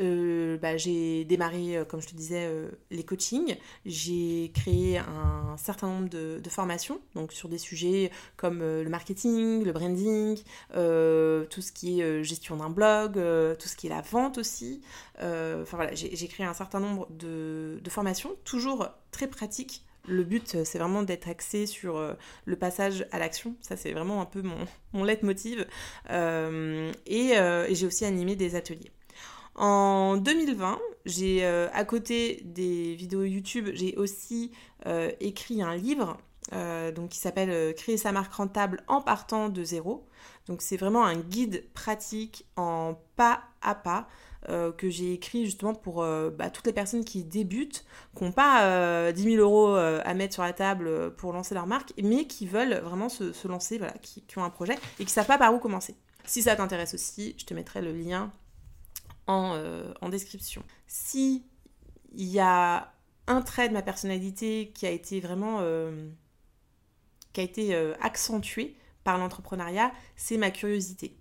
euh, 0.01 0.57
bah, 0.59 0.77
j'ai 0.77 1.25
démarré, 1.25 1.77
euh, 1.77 1.85
comme 1.85 2.01
je 2.01 2.09
te 2.09 2.15
disais, 2.15 2.47
euh, 2.47 2.71
les 2.91 3.05
coachings. 3.05 3.57
J'ai 3.85 4.51
créé 4.55 4.99
un 4.99 5.57
certain 5.57 5.89
nombre 5.89 6.09
de, 6.09 6.41
formations, 6.51 7.01
donc 7.15 7.33
sur 7.33 7.49
des 7.49 7.59
sujets 7.59 8.11
comme 8.37 8.59
le 8.59 8.89
marketing, 8.89 9.63
le 9.63 9.73
branding, 9.73 10.37
tout 10.73 11.63
ce 11.63 11.71
qui 11.73 12.01
est 12.01 12.25
gestion 12.25 12.57
d'un 12.57 12.71
blog, 12.71 13.13
tout 13.57 13.69
ce 13.69 13.77
qui 13.77 13.87
est 13.87 13.91
la 13.91 14.01
vente 14.01 14.39
aussi. 14.39 14.81
Enfin 15.19 15.77
voilà, 15.77 15.95
j'ai 15.95 16.27
créé 16.27 16.45
un 16.45 16.55
certain 16.55 16.81
nombre 16.81 17.07
de, 17.11 17.81
formations, 17.89 18.31
toujours 18.45 18.89
très 19.13 19.29
pratiques. 19.29 19.85
Le 20.09 20.25
but, 20.25 20.65
c'est 20.65 20.79
vraiment 20.79 21.05
d'être 21.05 21.29
axé 21.29 21.67
sur 21.67 22.17
le 22.45 22.57
passage 22.57 23.07
à 23.13 23.21
l'action. 23.21 23.55
Ça, 23.61 23.77
c'est 23.77 23.93
vraiment 23.93 24.21
un 24.21 24.27
peu 24.27 24.43
mon, 24.43 24.67
mon 24.93 25.05
leitmotiv. 25.05 25.67
et 26.11 27.35
j'ai 27.71 27.87
aussi 27.87 28.05
animé 28.05 28.35
des 28.35 28.57
ateliers. 28.57 28.91
En 29.61 30.17
2020, 30.17 30.79
j'ai 31.05 31.45
euh, 31.45 31.69
à 31.75 31.85
côté 31.85 32.41
des 32.47 32.95
vidéos 32.95 33.25
YouTube, 33.25 33.69
j'ai 33.75 33.95
aussi 33.97 34.53
euh, 34.87 35.13
écrit 35.21 35.61
un 35.61 35.77
livre 35.77 36.17
euh, 36.55 36.91
donc 36.93 37.11
qui 37.11 37.19
s'appelle 37.19 37.75
Créer 37.75 37.99
sa 37.99 38.11
marque 38.11 38.33
rentable 38.33 38.83
en 38.89 39.03
partant 39.03 39.51
de 39.51 39.63
zéro. 39.63 40.07
Donc 40.47 40.63
c'est 40.63 40.79
vraiment 40.79 41.05
un 41.05 41.17
guide 41.17 41.63
pratique 41.75 42.47
en 42.57 42.95
pas 43.17 43.43
à 43.61 43.75
pas 43.75 44.09
que 44.79 44.89
j'ai 44.89 45.13
écrit 45.13 45.45
justement 45.45 45.75
pour 45.75 45.97
bah, 45.97 46.49
toutes 46.49 46.67
les 46.67 46.73
personnes 46.73 47.05
qui 47.05 47.25
débutent, 47.25 47.85
qui 48.17 48.25
n'ont 48.25 48.33
pas 48.33 49.13
10 49.13 49.23
000 49.23 49.37
euros 49.37 49.75
à 49.75 50.15
mettre 50.15 50.33
sur 50.33 50.43
la 50.43 50.55
table 50.55 51.15
pour 51.17 51.35
lancer 51.35 51.55
leur 51.55 51.67
marque, 51.67 51.93
mais 52.03 52.27
qui 52.27 52.47
veulent 52.47 52.81
vraiment 52.83 53.11
se, 53.11 53.47
lancer, 53.47 53.77
voilà, 53.77 53.93
qui, 54.01 54.23
qui, 54.23 54.39
ont 54.39 54.45
un 54.45 54.51
projet 54.51 54.77
et 54.99 55.05
qui 55.05 55.05
ne 55.05 55.11
savent 55.11 55.27
pas 55.27 55.37
par 55.37 55.55
où 55.55 55.59
commencer. 55.59 55.95
Si 56.25 56.41
ça 56.41 56.57
t'intéresse 56.57 56.95
aussi, 56.95 57.35
je 57.37 57.45
te 57.45 57.53
mettrai 57.53 57.83
le 57.83 57.93
lien 57.93 58.33
euh, 59.31 59.93
en, 60.01 60.09
description. 60.09 60.63
Si 60.87 61.45
il 62.13 62.27
y 62.27 62.41
a 62.41 62.93
un 63.27 63.43
trait 63.43 63.69
de 63.69 63.75
ma 63.75 63.83
personnalité 63.83 64.73
qui 64.75 64.87
a 64.87 64.91
été 64.91 65.21
vraiment 65.21 65.59
euh, 65.61 66.09
qui 67.33 67.41
a 67.41 67.45
été 67.45 67.75
euh, 67.75 67.95
accentué 68.01 68.77
par 69.05 69.19
l'entrepreneuriat, 69.19 69.93
c'est 70.17 70.37
ma 70.37 70.51
curiosité. 70.51 71.17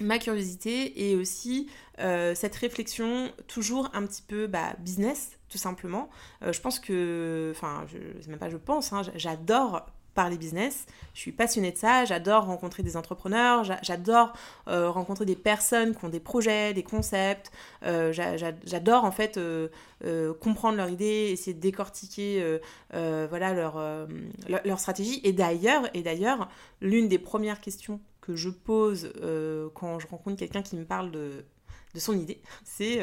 Ma 0.00 0.18
curiosité 0.18 1.08
et 1.08 1.14
aussi 1.14 1.68
cette 1.98 2.56
réflexion 2.56 3.30
toujours 3.46 3.90
un 3.92 4.06
petit 4.06 4.22
peu 4.22 4.46
bah, 4.46 4.74
business, 4.78 5.38
tout 5.50 5.58
simplement. 5.58 6.08
je 6.40 6.58
pense 6.58 6.80
que, 6.80 7.52
enfin, 7.54 7.84
je, 7.86 8.26
même 8.30 8.38
pas 8.38 8.48
je 8.48 8.56
pense, 8.56 8.94
hein, 8.94 9.02
j'adore 9.14 9.86
parler 10.14 10.36
business. 10.36 10.86
Je 11.14 11.20
suis 11.20 11.32
passionnée 11.32 11.72
de 11.72 11.76
ça, 11.76 12.04
j'adore 12.04 12.44
rencontrer 12.46 12.82
des 12.82 12.96
entrepreneurs, 12.96 13.64
j'adore 13.82 14.32
euh, 14.68 14.90
rencontrer 14.90 15.24
des 15.24 15.36
personnes 15.36 15.94
qui 15.94 16.04
ont 16.04 16.08
des 16.08 16.20
projets, 16.20 16.74
des 16.74 16.82
concepts, 16.82 17.50
euh, 17.84 18.12
j'adore 18.12 19.04
en 19.04 19.12
fait 19.12 19.36
euh, 19.38 19.68
comprendre 20.40 20.76
leurs 20.76 20.90
idées, 20.90 21.30
essayer 21.32 21.54
de 21.54 21.60
décortiquer 21.60 22.58
voilà, 22.92 23.52
leur, 23.54 24.08
leur, 24.48 24.80
stratégie. 24.80 25.20
Et 25.24 25.32
d'ailleurs, 25.32 25.88
et 25.94 26.02
d'ailleurs, 26.02 26.48
l'une 26.80 27.08
des 27.08 27.18
premières 27.18 27.60
questions 27.60 28.00
que 28.20 28.36
je 28.36 28.50
pose 28.50 29.12
quand 29.74 29.98
je 29.98 30.06
rencontre 30.06 30.36
quelqu'un 30.36 30.62
qui 30.62 30.76
me 30.76 30.84
parle 30.84 31.10
de, 31.10 31.44
de 31.94 32.00
son 32.00 32.18
idée, 32.18 32.40
c'est 32.64 32.98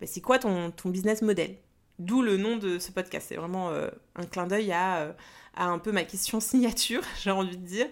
bah, 0.00 0.06
c'est 0.06 0.20
quoi 0.20 0.38
ton, 0.38 0.70
ton 0.70 0.90
business 0.90 1.22
model? 1.22 1.56
D'où 1.98 2.22
le 2.22 2.36
nom 2.36 2.56
de 2.56 2.78
ce 2.78 2.92
podcast. 2.92 3.26
C'est 3.28 3.36
vraiment 3.36 3.70
un 3.70 4.24
clin 4.24 4.46
d'œil 4.46 4.72
à, 4.72 5.14
à 5.56 5.66
un 5.66 5.78
peu 5.78 5.92
ma 5.92 6.04
question 6.04 6.40
signature, 6.40 7.02
j'ai 7.22 7.30
envie 7.30 7.56
de 7.56 7.66
dire. 7.66 7.86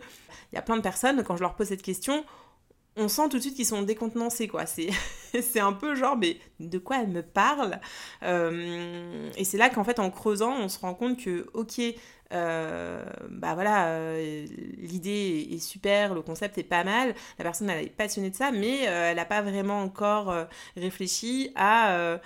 Il 0.53 0.55
y 0.55 0.59
a 0.59 0.63
plein 0.63 0.77
de 0.77 0.83
personnes, 0.83 1.23
quand 1.25 1.37
je 1.37 1.43
leur 1.43 1.55
pose 1.55 1.69
cette 1.69 1.83
question, 1.83 2.25
on 2.97 3.09
sent 3.09 3.29
tout 3.29 3.37
de 3.37 3.43
suite 3.43 3.57
qu'ils 3.57 3.67
sont 3.67 3.83
décontenancés, 3.83 4.49
quoi. 4.49 4.65
C'est, 4.67 4.91
un 5.61 5.73
peu 5.73 5.95
genre, 5.95 6.17
mais 6.17 6.39
de 6.61 6.79
quoi 6.79 7.03
elle 7.03 7.09
me 7.09 7.23
parle 7.23 7.81
euh, 8.23 9.31
Et 9.37 9.45
c'est 9.45 9.59
là 9.59 9.69
qu'en 9.69 9.85
fait, 9.85 9.99
en 9.99 10.11
creusant, 10.11 10.55
on 10.59 10.69
se 10.69 10.79
rend 10.79 10.95
compte 10.95 11.23
que, 11.23 11.47
ok, 11.53 11.81
euh, 12.33 13.05
bah 13.29 13.55
voilà, 13.55 13.89
euh, 13.89 14.47
l'idée 14.79 15.49
est 15.51 15.59
super, 15.59 16.15
le 16.15 16.23
concept 16.23 16.59
est 16.59 16.65
pas 16.65 16.85
mal, 16.85 17.15
la 17.39 17.45
personne 17.45 17.71
elle 17.71 17.85
est 17.85 17.91
passionnée 17.91 18.31
de 18.31 18.35
ça, 18.35 18.51
mais 18.51 18.81
elle 18.85 19.17
n'a 19.17 19.25
pas 19.25 19.43
vraiment 19.43 19.81
encore 19.81 20.35
réfléchi 20.77 21.53
à 21.55 22.19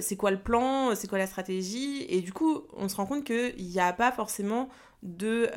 c'est 0.00 0.16
quoi 0.16 0.30
le 0.30 0.40
plan, 0.40 0.94
c'est 0.94 1.08
quoi 1.08 1.18
la 1.18 1.26
stratégie, 1.26 2.04
et 2.08 2.20
du 2.20 2.32
coup, 2.32 2.62
on 2.74 2.88
se 2.88 2.96
rend 2.96 3.06
compte 3.06 3.24
qu'il 3.24 3.66
n'y 3.66 3.80
a 3.80 3.92
pas 3.92 4.12
forcément 4.12 4.68
de... 5.02 5.50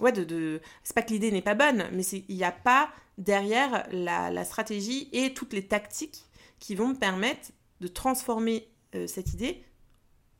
ouais, 0.00 0.12
de... 0.12 0.60
C'est 0.84 0.94
pas 0.94 1.02
que 1.02 1.10
l'idée 1.10 1.30
n'est 1.30 1.42
pas 1.42 1.54
bonne, 1.54 1.84
mais 1.92 2.02
il 2.02 2.36
n'y 2.36 2.44
a 2.44 2.52
pas 2.52 2.90
derrière 3.18 3.86
la, 3.90 4.44
stratégie 4.44 5.08
et 5.12 5.34
toutes 5.34 5.52
les 5.52 5.66
tactiques 5.66 6.26
qui 6.58 6.74
vont 6.74 6.88
me 6.88 6.94
permettre 6.94 7.50
de 7.80 7.88
transformer 7.88 8.68
euh, 8.94 9.06
cette 9.06 9.32
idée 9.32 9.62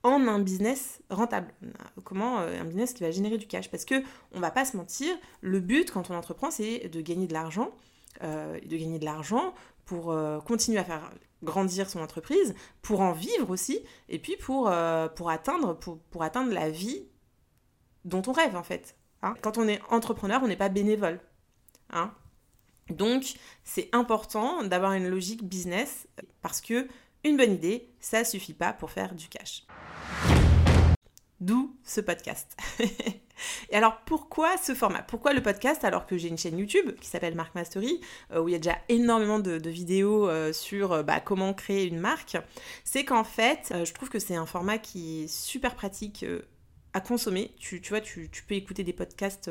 en 0.02 0.28
un 0.28 0.38
business 0.38 1.02
rentable. 1.11 1.52
Comment 2.05 2.40
euh, 2.40 2.61
un 2.61 2.64
business 2.64 2.93
qui 2.93 3.02
va 3.02 3.11
générer 3.11 3.38
du 3.38 3.47
cash 3.47 3.71
Parce 3.71 3.85
que 3.85 4.02
on 4.33 4.40
va 4.40 4.50
pas 4.50 4.64
se 4.64 4.76
mentir, 4.76 5.14
le 5.40 5.61
but 5.61 5.90
quand 5.90 6.11
on 6.11 6.14
entreprend, 6.14 6.50
c'est 6.50 6.88
de 6.88 7.00
gagner 7.00 7.26
de 7.26 7.33
l'argent, 7.33 7.71
euh, 8.23 8.59
de 8.61 8.76
gagner 8.76 8.99
de 8.99 9.05
l'argent 9.05 9.55
pour 9.87 10.14
continuer 10.45 10.78
à 10.78 10.85
faire 10.85 11.11
grandir 11.43 11.88
son 11.88 12.00
entreprise, 12.00 12.55
pour 12.83 13.00
en 13.00 13.12
vivre 13.12 13.50
aussi, 13.50 13.81
et 14.09 14.19
puis 14.19 14.37
pour, 14.37 14.71
pour 15.14 15.31
atteindre 15.31 16.52
la 16.52 16.71
vie 16.71 17.07
dont 18.05 18.23
on 18.26 18.33
rêve 18.33 18.57
en 18.57 18.62
fait. 18.62 18.97
Hein. 19.23 19.35
Quand 19.43 19.57
on 19.57 19.66
est 19.69 19.81
entrepreneur, 19.90 20.43
on 20.43 20.49
n'est 20.49 20.57
pas 20.57 20.69
bénévole. 20.69 21.21
Hein 21.90 22.12
donc, 22.90 23.35
c'est 23.64 23.88
important 23.93 24.62
d'avoir 24.62 24.93
une 24.93 25.09
logique 25.09 25.45
business 25.45 26.07
parce 26.43 26.61
que 26.61 26.87
une 27.25 27.37
bonne 27.37 27.52
idée, 27.52 27.90
ça 27.99 28.25
suffit 28.25 28.55
pas 28.55 28.73
pour 28.73 28.90
faire 28.90 29.14
du 29.14 29.28
cash. 29.28 29.65
D'où 31.40 31.76
ce 31.85 32.00
podcast. 32.00 32.57
Et 33.71 33.76
alors 33.76 34.00
pourquoi 34.07 34.57
ce 34.57 34.75
format? 34.75 35.02
Pourquoi 35.02 35.35
le 35.35 35.43
podcast 35.43 35.85
alors 35.85 36.07
que 36.07 36.16
j'ai 36.16 36.28
une 36.28 36.38
chaîne 36.38 36.59
YouTube 36.59 36.93
qui 37.00 37.09
s'appelle 37.09 37.35
Mark 37.35 37.55
Mastery 37.55 38.00
euh, 38.33 38.40
où 38.40 38.49
il 38.49 38.52
y 38.52 38.55
a 38.55 38.59
déjà 38.59 38.78
énormément 38.88 39.38
de, 39.38 39.69
vidéos 39.69 40.28
euh, 40.28 40.55
sur 40.55 40.93
euh, 40.93 41.02
bah, 41.02 41.21
comment 41.21 41.52
créer 41.52 41.85
une 41.85 41.99
marque? 41.99 42.38
C'est 42.85 43.05
qu'en 43.05 43.25
fait, 43.25 43.75
je 43.85 43.93
trouve 43.93 44.09
que 44.09 44.19
c'est 44.19 44.37
un 44.37 44.47
format 44.47 44.78
qui 44.78 45.25
est 45.25 45.28
super 45.28 45.75
pratique 45.75 46.25
à 46.95 47.00
consommer. 47.00 47.55
Tu, 47.59 47.83
vois, 47.88 48.00
tu, 48.00 48.31
tu, 48.31 48.43
peux 48.43 48.55
écouter 48.55 48.83
des 48.83 48.95
podcasts 48.95 49.50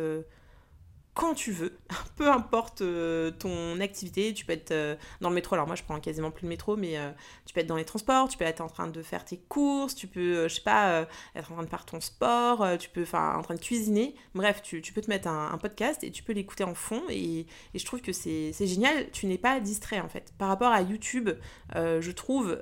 quand 1.16 1.34
tu 1.34 1.52
veux, 1.52 1.78
peu 2.18 2.30
importe 2.30 2.82
euh, 2.82 3.32
ton 3.32 3.80
activité, 3.80 4.34
tu 4.34 4.46
peux 4.46 4.52
être 4.52 4.72
euh, 4.72 4.96
dans 5.22 5.30
le 5.30 5.36
métro, 5.36 5.56
alors 5.56 5.66
moi 5.66 5.76
je 5.76 5.84
prends 5.84 6.00
quasiment 6.00 6.30
plus 6.30 6.44
le 6.44 6.50
métro, 6.50 6.76
mais 6.76 6.98
euh, 6.98 7.10
tu 7.46 7.54
peux 7.54 7.62
être 7.62 7.68
dans 7.68 7.78
les 7.78 7.86
transports, 7.86 8.28
tu 8.28 8.38
peux 8.38 8.44
être 8.44 8.62
en 8.62 8.68
train 8.68 8.88
de 8.88 9.02
faire 9.02 9.24
tes 9.24 9.38
courses, 9.38 9.96
tu 9.96 10.08
peux, 10.08 10.48
je 10.48 10.56
sais 10.56 10.62
pas, 10.62 11.08
être 11.36 11.52
en 11.52 11.56
train 11.56 11.64
de 11.64 11.70
faire 11.70 11.86
ton 11.86 12.02
sport, 12.02 12.66
tu 12.78 12.90
peux, 12.90 13.04
enfin, 13.04 13.36
en 13.38 13.42
train 13.42 13.56
de 13.56 13.62
cuisiner, 13.62 14.14
bref, 14.36 14.62
tu, 14.62 14.82
peux 14.94 15.02
te 15.02 15.10
mettre 15.10 15.30
un, 15.30 15.58
podcast 15.58 16.04
et 16.04 16.12
tu 16.12 16.22
peux 16.22 16.34
l'écouter 16.34 16.66
en 16.66 16.76
fond, 16.76 17.02
et, 17.10 17.48
je 17.74 17.86
trouve 17.86 18.02
que 18.02 18.12
c'est 18.12 18.54
génial, 18.60 19.10
tu 19.12 19.26
n'es 19.28 19.38
pas 19.38 19.60
distrait 19.62 20.02
en 20.02 20.10
fait. 20.10 20.34
Par 20.38 20.50
rapport 20.50 20.72
à 20.72 20.82
YouTube, 20.82 21.30
je 21.74 22.12
trouve, 22.12 22.62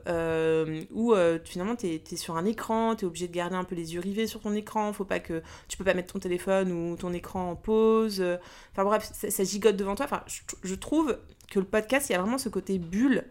où 0.91 1.15
finalement 1.43 1.75
tu 1.75 1.88
es, 1.88 2.15
sur 2.15 2.38
un 2.38 2.45
écran, 2.45 2.95
tu 2.95 3.05
es 3.05 3.07
obligé 3.07 3.27
de 3.27 3.33
garder 3.33 3.55
un 3.55 3.63
peu 3.63 3.74
les 3.74 3.95
yeux 3.95 4.00
rivés 4.00 4.27
sur 4.27 4.41
ton 4.41 4.53
écran, 4.53 4.93
faut 4.93 5.05
pas 5.05 5.19
que, 5.19 5.41
tu 5.67 5.77
peux 5.77 5.83
pas 5.83 5.95
mettre 5.95 6.13
ton 6.13 6.19
téléphone 6.19 6.72
ou 6.72 6.95
ton 6.95 7.13
écran 7.13 7.50
en 7.50 7.55
pause, 7.55 8.24
Enfin 8.71 8.83
bref, 8.83 9.12
ça, 9.13 9.43
gigote 9.43 9.75
devant 9.75 9.95
toi. 9.95 10.05
Enfin, 10.05 10.23
je, 10.63 10.75
trouve 10.75 11.17
que 11.51 11.59
le 11.59 11.65
podcast, 11.65 12.09
il 12.09 12.13
y 12.13 12.15
a 12.15 12.21
vraiment 12.21 12.38
ce 12.38 12.50
côté 12.50 12.79
bulle. 12.79 13.25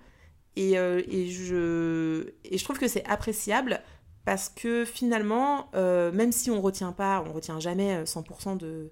Et, 0.57 0.78
euh, 0.78 1.02
je, 1.09 2.64
trouve 2.64 2.78
que 2.78 2.88
c'est 2.88 3.04
appréciable 3.07 3.81
parce 4.25 4.49
que 4.49 4.85
finalement, 4.85 5.69
euh, 5.75 6.12
même 6.12 6.33
si 6.33 6.50
on 6.50 6.61
retient 6.61 6.92
pas, 6.92 7.25
on 7.26 7.33
retient 7.33 7.59
jamais 7.59 8.04
100% 8.04 8.23
euh, 8.23 8.54
de, 8.57 8.90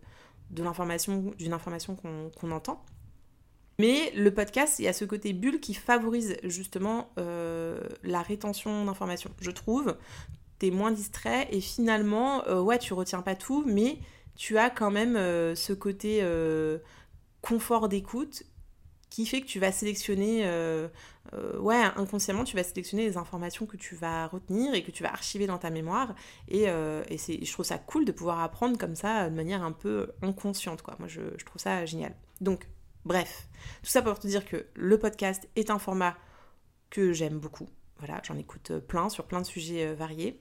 de 0.50 0.62
l'information, 0.62 1.32
d'une 1.38 1.52
information 1.52 1.96
qu'on 1.96 2.50
entend. 2.50 2.84
Mais 3.78 4.12
le 4.14 4.32
podcast, 4.34 4.78
il 4.78 4.84
y 4.84 4.88
a 4.88 4.92
ce 4.92 5.04
côté 5.04 5.32
bulle 5.32 5.60
qui 5.60 5.72
favorise 5.72 6.36
justement 6.44 7.08
la 7.16 8.20
rétention 8.20 8.84
d'informations. 8.84 9.30
Je 9.40 9.50
trouve, 9.50 9.96
tu 10.60 10.66
es 10.66 10.70
moins 10.70 10.92
distrait 10.92 11.48
et 11.50 11.60
finalement, 11.60 12.46
ouais, 12.60 12.78
tu 12.78 12.94
retiens 12.94 13.22
pas 13.22 13.34
tout, 13.34 13.64
mais 13.66 13.98
tu 14.36 14.58
as 14.58 14.70
quand 14.70 14.90
même 14.90 15.16
euh, 15.16 15.54
ce 15.54 15.72
côté 15.72 16.20
euh, 16.22 16.78
confort 17.42 17.88
d'écoute 17.88 18.44
qui 19.10 19.26
fait 19.26 19.40
que 19.40 19.46
tu 19.46 19.58
vas 19.58 19.72
sélectionner, 19.72 20.42
euh, 20.44 20.88
ouais, 21.58 21.82
inconsciemment, 21.96 22.44
tu 22.44 22.54
vas 22.54 22.62
sélectionner 22.62 23.04
les 23.04 23.16
informations 23.16 23.66
que 23.66 23.76
tu 23.76 23.96
vas 23.96 24.28
retenir 24.28 24.72
et 24.72 24.84
que 24.84 24.92
tu 24.92 25.02
vas 25.02 25.12
archiver 25.12 25.48
dans 25.48 25.58
ta 25.58 25.70
mémoire. 25.70 26.14
Et, 26.46 26.66
et 26.66 27.44
je 27.44 27.52
trouve 27.52 27.66
ça 27.66 27.76
cool 27.76 28.04
de 28.04 28.12
pouvoir 28.12 28.38
apprendre 28.38 28.78
comme 28.78 28.94
ça 28.94 29.28
de 29.28 29.34
manière 29.34 29.64
un 29.64 29.72
peu 29.72 30.12
inconsciente, 30.22 30.82
quoi. 30.82 30.94
Moi, 31.00 31.08
je 31.08 31.44
trouve 31.44 31.60
ça 31.60 31.84
génial. 31.86 32.14
Donc, 32.40 32.68
Bref, 33.04 33.48
tout 33.82 33.88
ça 33.88 34.02
pour 34.02 34.18
te 34.18 34.26
dire 34.26 34.44
que 34.44 34.66
le 34.74 34.98
podcast 34.98 35.48
est 35.56 35.70
un 35.70 35.78
format 35.78 36.16
que 36.90 37.12
j'aime 37.12 37.38
beaucoup. 37.38 37.68
Voilà, 38.00 38.20
j'en 38.24 38.36
écoute 38.36 38.72
plein 38.88 39.08
sur 39.08 39.24
plein 39.24 39.40
de 39.40 39.46
sujets 39.46 39.94
variés. 39.94 40.40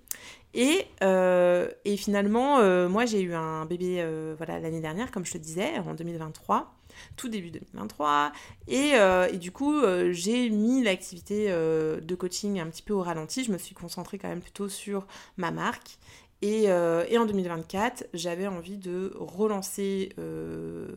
Et, 0.53 0.87
et 1.01 1.97
finalement, 1.97 2.87
moi 2.89 3.05
j'ai 3.05 3.21
eu 3.21 3.33
un 3.33 3.65
bébé 3.65 4.05
voilà, 4.37 4.59
l'année 4.59 4.81
dernière, 4.81 5.11
comme 5.11 5.25
je 5.25 5.33
te 5.33 5.37
disais, 5.37 5.77
en 5.79 5.93
2023 5.93 6.79
tout 7.15 7.29
début 7.29 7.51
2023. 7.51 8.31
Et, 8.67 8.91
euh, 8.95 9.27
et 9.31 9.37
du 9.37 9.51
coup, 9.51 9.77
euh, 9.77 10.11
j'ai 10.11 10.49
mis 10.49 10.83
l'activité 10.83 11.47
euh, 11.49 11.99
de 12.01 12.15
coaching 12.15 12.59
un 12.59 12.67
petit 12.67 12.81
peu 12.81 12.93
au 12.93 13.01
ralenti. 13.01 13.43
Je 13.43 13.51
me 13.51 13.57
suis 13.57 13.75
concentrée 13.75 14.17
quand 14.17 14.29
même 14.29 14.41
plutôt 14.41 14.69
sur 14.69 15.07
ma 15.37 15.51
marque. 15.51 15.97
Et, 16.41 16.67
et 16.67 17.17
en 17.17 17.25
2024, 17.25 18.05
j'avais 18.13 18.47
envie 18.47 18.77
de 18.77 19.11
relancer 19.17 20.13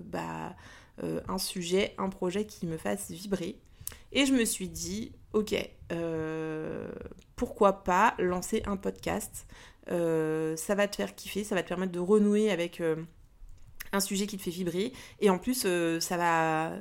bah, 0.04 0.54
un 1.02 1.38
sujet, 1.38 1.96
un 1.98 2.10
projet 2.10 2.46
qui 2.46 2.64
me 2.64 2.76
fasse 2.76 3.10
vibrer. 3.10 3.58
Et 4.12 4.24
je 4.24 4.34
me 4.34 4.44
suis 4.44 4.68
dit, 4.68 5.10
ok, 5.32 5.54
pourquoi 7.36 7.84
pas 7.84 8.14
lancer 8.18 8.62
un 8.66 8.76
podcast? 8.76 9.46
Ça 9.86 10.74
va 10.74 10.88
te 10.88 10.96
faire 10.96 11.14
kiffer, 11.14 11.44
ça 11.44 11.54
va 11.54 11.62
te 11.62 11.68
permettre 11.68 11.92
de 11.92 12.00
renouer 12.00 12.50
avec 12.50 12.80
un 13.92 14.00
sujet 14.00 14.26
qui 14.26 14.36
te 14.36 14.42
fait 14.42 14.50
vibrer. 14.50 14.92
Et 15.20 15.30
en 15.30 15.38
plus, 15.38 15.62
euh, 15.66 16.00
ça 16.00 16.16
va 16.16 16.72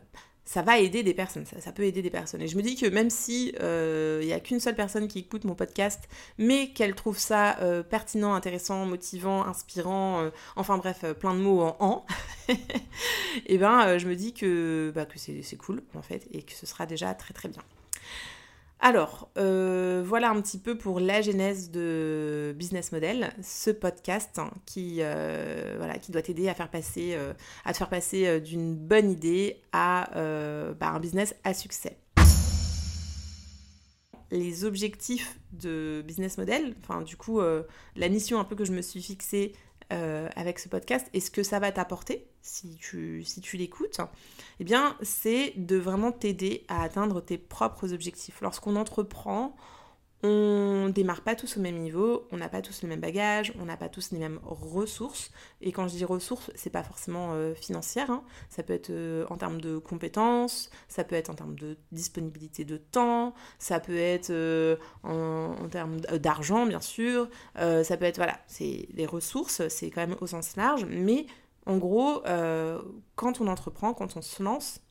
ça 0.43 0.63
va 0.63 0.79
aider 0.79 1.01
des 1.03 1.13
personnes, 1.13 1.45
ça, 1.45 1.71
peut 1.71 1.83
aider 1.83 2.01
des 2.01 2.09
personnes. 2.09 2.41
Et 2.41 2.47
je 2.47 2.57
me 2.57 2.61
dis 2.61 2.75
que 2.75 2.87
même 2.87 3.09
si 3.09 3.49
il 3.49 3.59
euh, 3.61 4.21
n'y 4.23 4.33
a 4.33 4.39
qu'une 4.39 4.59
seule 4.59 4.75
personne 4.75 5.07
qui 5.07 5.19
écoute 5.19 5.45
mon 5.45 5.55
podcast, 5.55 6.09
mais 6.39 6.71
qu'elle 6.73 6.95
trouve 6.95 7.17
ça 7.17 7.57
euh, 7.59 7.83
pertinent, 7.83 8.33
intéressant, 8.33 8.85
motivant, 8.85 9.45
inspirant, 9.45 10.29
enfin 10.57 10.77
bref, 10.77 11.05
plein 11.19 11.35
de 11.35 11.39
mots 11.39 11.61
en 11.61 11.77
en, 11.79 12.05
et 12.49 12.55
eh 13.45 13.57
ben 13.59 13.97
je 13.97 14.07
me 14.07 14.15
dis 14.15 14.33
que, 14.33 14.91
bah, 14.93 15.05
que 15.05 15.19
c'est 15.19 15.57
cool 15.57 15.83
en 15.93 16.01
fait, 16.01 16.27
et 16.31 16.41
que 16.41 16.53
ce 16.53 16.65
sera 16.65 16.85
déjà 16.85 17.13
très 17.13 17.33
très 17.33 17.47
bien. 17.47 17.63
Alors, 18.83 19.29
euh, 19.37 20.01
voilà 20.03 20.31
un 20.31 20.41
petit 20.41 20.57
peu 20.57 20.75
pour 20.75 20.99
la 20.99 21.21
genèse 21.21 21.69
de 21.69 22.51
Business 22.57 22.91
Model, 22.91 23.31
ce 23.43 23.69
podcast 23.69 24.39
hein, 24.39 24.49
qui, 24.65 24.97
euh, 25.01 25.93
qui 26.01 26.11
doit 26.11 26.23
t'aider 26.23 26.49
à, 26.49 26.55
faire 26.55 26.71
passer, 26.71 27.11
euh, 27.13 27.31
te 27.63 27.77
faire 27.77 27.89
passer 27.89 28.41
d'une 28.41 28.75
bonne 28.75 29.11
idée 29.11 29.61
à 29.71 30.09
bah, 30.79 30.89
un 30.89 30.99
business 30.99 31.35
à 31.43 31.53
succès. 31.53 31.95
Les 34.31 34.65
objectifs 34.65 35.39
de 35.51 36.03
Business 36.07 36.39
Model, 36.39 36.73
enfin 36.81 37.01
du 37.01 37.17
coup, 37.17 37.39
la 37.39 38.09
mission 38.09 38.39
un 38.39 38.45
peu 38.45 38.55
que 38.55 38.65
je 38.65 38.71
me 38.71 38.81
suis 38.81 39.03
fixée 39.03 39.53
avec 39.91 40.57
ce 40.57 40.69
podcast 40.69 41.05
et 41.13 41.19
ce 41.19 41.29
que 41.29 41.43
ça 41.43 41.59
va 41.59 41.71
t'apporter? 41.71 42.30
Si 42.41 42.75
tu, 42.75 43.23
si 43.23 43.41
tu 43.41 43.57
l'écoutes, 43.57 44.01
eh 44.59 44.63
bien, 44.63 44.97
c'est 45.01 45.53
de 45.57 45.77
vraiment 45.77 46.11
t'aider 46.11 46.63
à 46.67 46.83
atteindre 46.83 47.21
tes 47.21 47.37
propres 47.37 47.93
objectifs. 47.93 48.41
Lorsqu'on 48.41 48.75
entreprend, 48.75 49.55
on 50.23 50.89
démarre 50.93 51.21
pas 51.21 51.35
tous 51.35 51.57
au 51.57 51.61
même 51.61 51.79
niveau, 51.79 52.27
on 52.31 52.37
n'a 52.37 52.49
pas 52.49 52.61
tous 52.61 52.83
le 52.83 52.89
même 52.89 52.99
bagage, 52.99 53.53
on 53.59 53.65
n'a 53.65 53.75
pas 53.75 53.89
tous 53.89 54.11
les 54.11 54.19
mêmes 54.19 54.39
ressources. 54.43 55.31
Et 55.61 55.71
quand 55.71 55.87
je 55.87 55.95
dis 55.95 56.05
ressources, 56.05 56.51
c'est 56.53 56.69
pas 56.69 56.83
forcément 56.83 57.33
euh, 57.33 57.55
financière, 57.55 58.11
hein. 58.11 58.23
ça 58.49 58.61
peut 58.61 58.73
être 58.73 58.91
euh, 58.91 59.25
en 59.29 59.37
termes 59.37 59.59
de 59.59 59.79
compétences, 59.79 60.69
ça 60.87 61.03
peut 61.03 61.15
être 61.15 61.31
en 61.31 61.33
termes 61.33 61.55
de 61.55 61.77
disponibilité 61.91 62.65
de 62.65 62.77
temps, 62.77 63.33
ça 63.57 63.79
peut 63.79 63.97
être 63.97 64.29
euh, 64.29 64.75
en, 65.03 65.67
termes 65.69 65.99
d'argent 66.01 66.65
bien 66.65 66.81
sûr, 66.81 67.27
ça 67.55 67.97
peut 67.97 68.05
être 68.05 68.17
voilà, 68.17 68.39
c'est 68.45 68.87
les 68.93 69.05
ressources, 69.05 69.67
c'est 69.69 69.89
quand 69.89 70.05
même 70.05 70.17
au 70.21 70.27
sens 70.27 70.55
large, 70.55 70.85
mais 70.87 71.25
en 71.65 71.77
gros, 71.77 72.23
quand 73.15 73.41
on 73.41 73.47
entreprend, 73.47 73.93
quand 73.93 74.17
on 74.17 74.21
se 74.21 74.41
lance, 74.41 74.81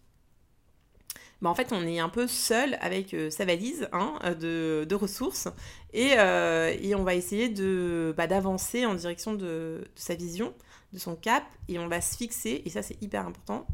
bah, 1.42 1.48
en 1.48 1.54
fait, 1.54 1.72
on 1.72 1.86
est 1.86 1.98
un 1.98 2.10
peu 2.10 2.26
seul 2.26 2.76
avec 2.80 3.14
euh, 3.14 3.30
sa 3.30 3.46
valise 3.46 3.88
hein, 3.92 4.18
de, 4.38 4.94
ressources 4.94 5.48
euh, 5.94 6.76
et, 6.78 6.94
on 6.94 7.02
va 7.02 7.14
essayer 7.14 7.48
de, 7.48 8.14
bah, 8.16 8.26
d'avancer 8.26 8.84
en 8.84 8.94
direction 8.94 9.32
de, 9.34 9.88
sa 9.94 10.14
vision, 10.14 10.54
de 10.92 10.98
son 10.98 11.16
cap 11.16 11.44
et 11.68 11.78
on 11.78 11.88
va 11.88 12.00
se 12.00 12.16
fixer, 12.16 12.62
et 12.64 12.70
ça 12.70 12.82
c'est 12.82 13.00
hyper 13.02 13.26
important, 13.26 13.66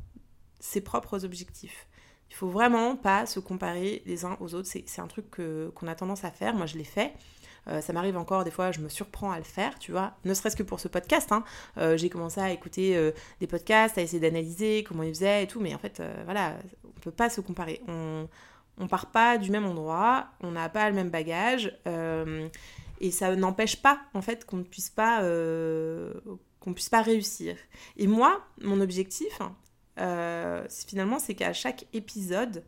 ses 0.61 0.81
propres 0.81 1.25
objectifs. 1.25 1.89
Il 2.31 2.37
faut 2.37 2.49
vraiment 2.49 2.97
pas 2.97 3.27
se 3.27 3.41
comparer 3.41 4.03
les 4.07 4.25
uns 4.25 4.37
aux 4.41 4.55
autres, 4.55 4.69
c'est, 4.69 5.01
un 5.01 5.07
truc 5.09 5.27
qu'on 5.31 5.87
a 5.87 5.95
tendance 5.95 6.25
à 6.25 6.31
faire, 6.31 6.55
moi 6.55 6.67
je 6.67 6.77
l'ai 6.77 6.85
fait. 6.85 7.15
Euh, 7.69 7.81
ça 7.81 7.93
m'arrive 7.93 8.17
encore 8.17 8.45
des 8.45 8.51
fois, 8.51 8.73
je 8.73 8.81
me 8.81 8.89
surprends 8.89 9.31
à 9.31 9.39
le 9.39 9.45
faire, 9.45 9.79
tu 9.79 9.93
vois, 9.93 10.15
ne 10.25 10.35
serait-ce 10.35 10.57
que 10.57 10.63
pour 10.63 10.81
ce 10.81 10.89
podcast. 10.89 11.33
Hein. 11.33 11.45
j'ai 11.97 12.09
commencé 12.09 12.41
à 12.41 12.51
écouter 12.51 13.13
des 13.41 13.47
podcasts, 13.47 13.99
à 13.99 14.03
essayer 14.03 14.21
d'analyser 14.21 14.85
comment 14.85 15.03
ils 15.03 15.15
faisaient 15.15 15.45
et 15.45 15.47
tout, 15.47 15.61
mais 15.61 15.75
en 15.75 15.79
fait, 15.79 16.03
voilà, 16.25 16.55
pas 17.17 17.31
se 17.31 17.41
comparer. 17.41 17.81
On, 17.89 18.29
on 18.79 18.89
part 18.89 19.11
pas 19.11 19.39
du 19.39 19.51
même 19.51 19.65
endroit, 19.65 20.29
on 20.41 20.53
n'a 20.53 20.69
pas 20.69 20.89
le 20.89 20.95
même 20.95 21.11
bagage, 21.11 21.77
euh, 21.87 22.49
et 23.01 23.11
ça 23.11 23.35
n'empêche 23.37 23.81
pas 23.81 24.01
en 24.15 24.23
fait 24.23 24.45
qu'on 24.45 24.59
ne 24.59 24.63
puisse 24.63 24.91
pas 24.91 25.23
euh, 25.23 26.15
qu'on 26.61 26.75
puisse 26.75 26.89
pas 26.89 27.03
réussir. 27.03 27.57
Et 27.97 28.07
moi, 28.07 28.45
mon 28.61 28.81
objectif, 28.81 29.39
euh, 29.99 30.67
finalement, 30.69 31.19
c'est 31.19 31.35
qu'à 31.35 31.53
chaque 31.53 31.87
épisode, 31.93 32.65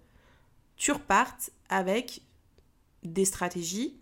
tu 0.77 0.93
repartes 0.93 1.51
avec 1.69 2.23
des 3.03 3.25
stratégies, 3.25 3.98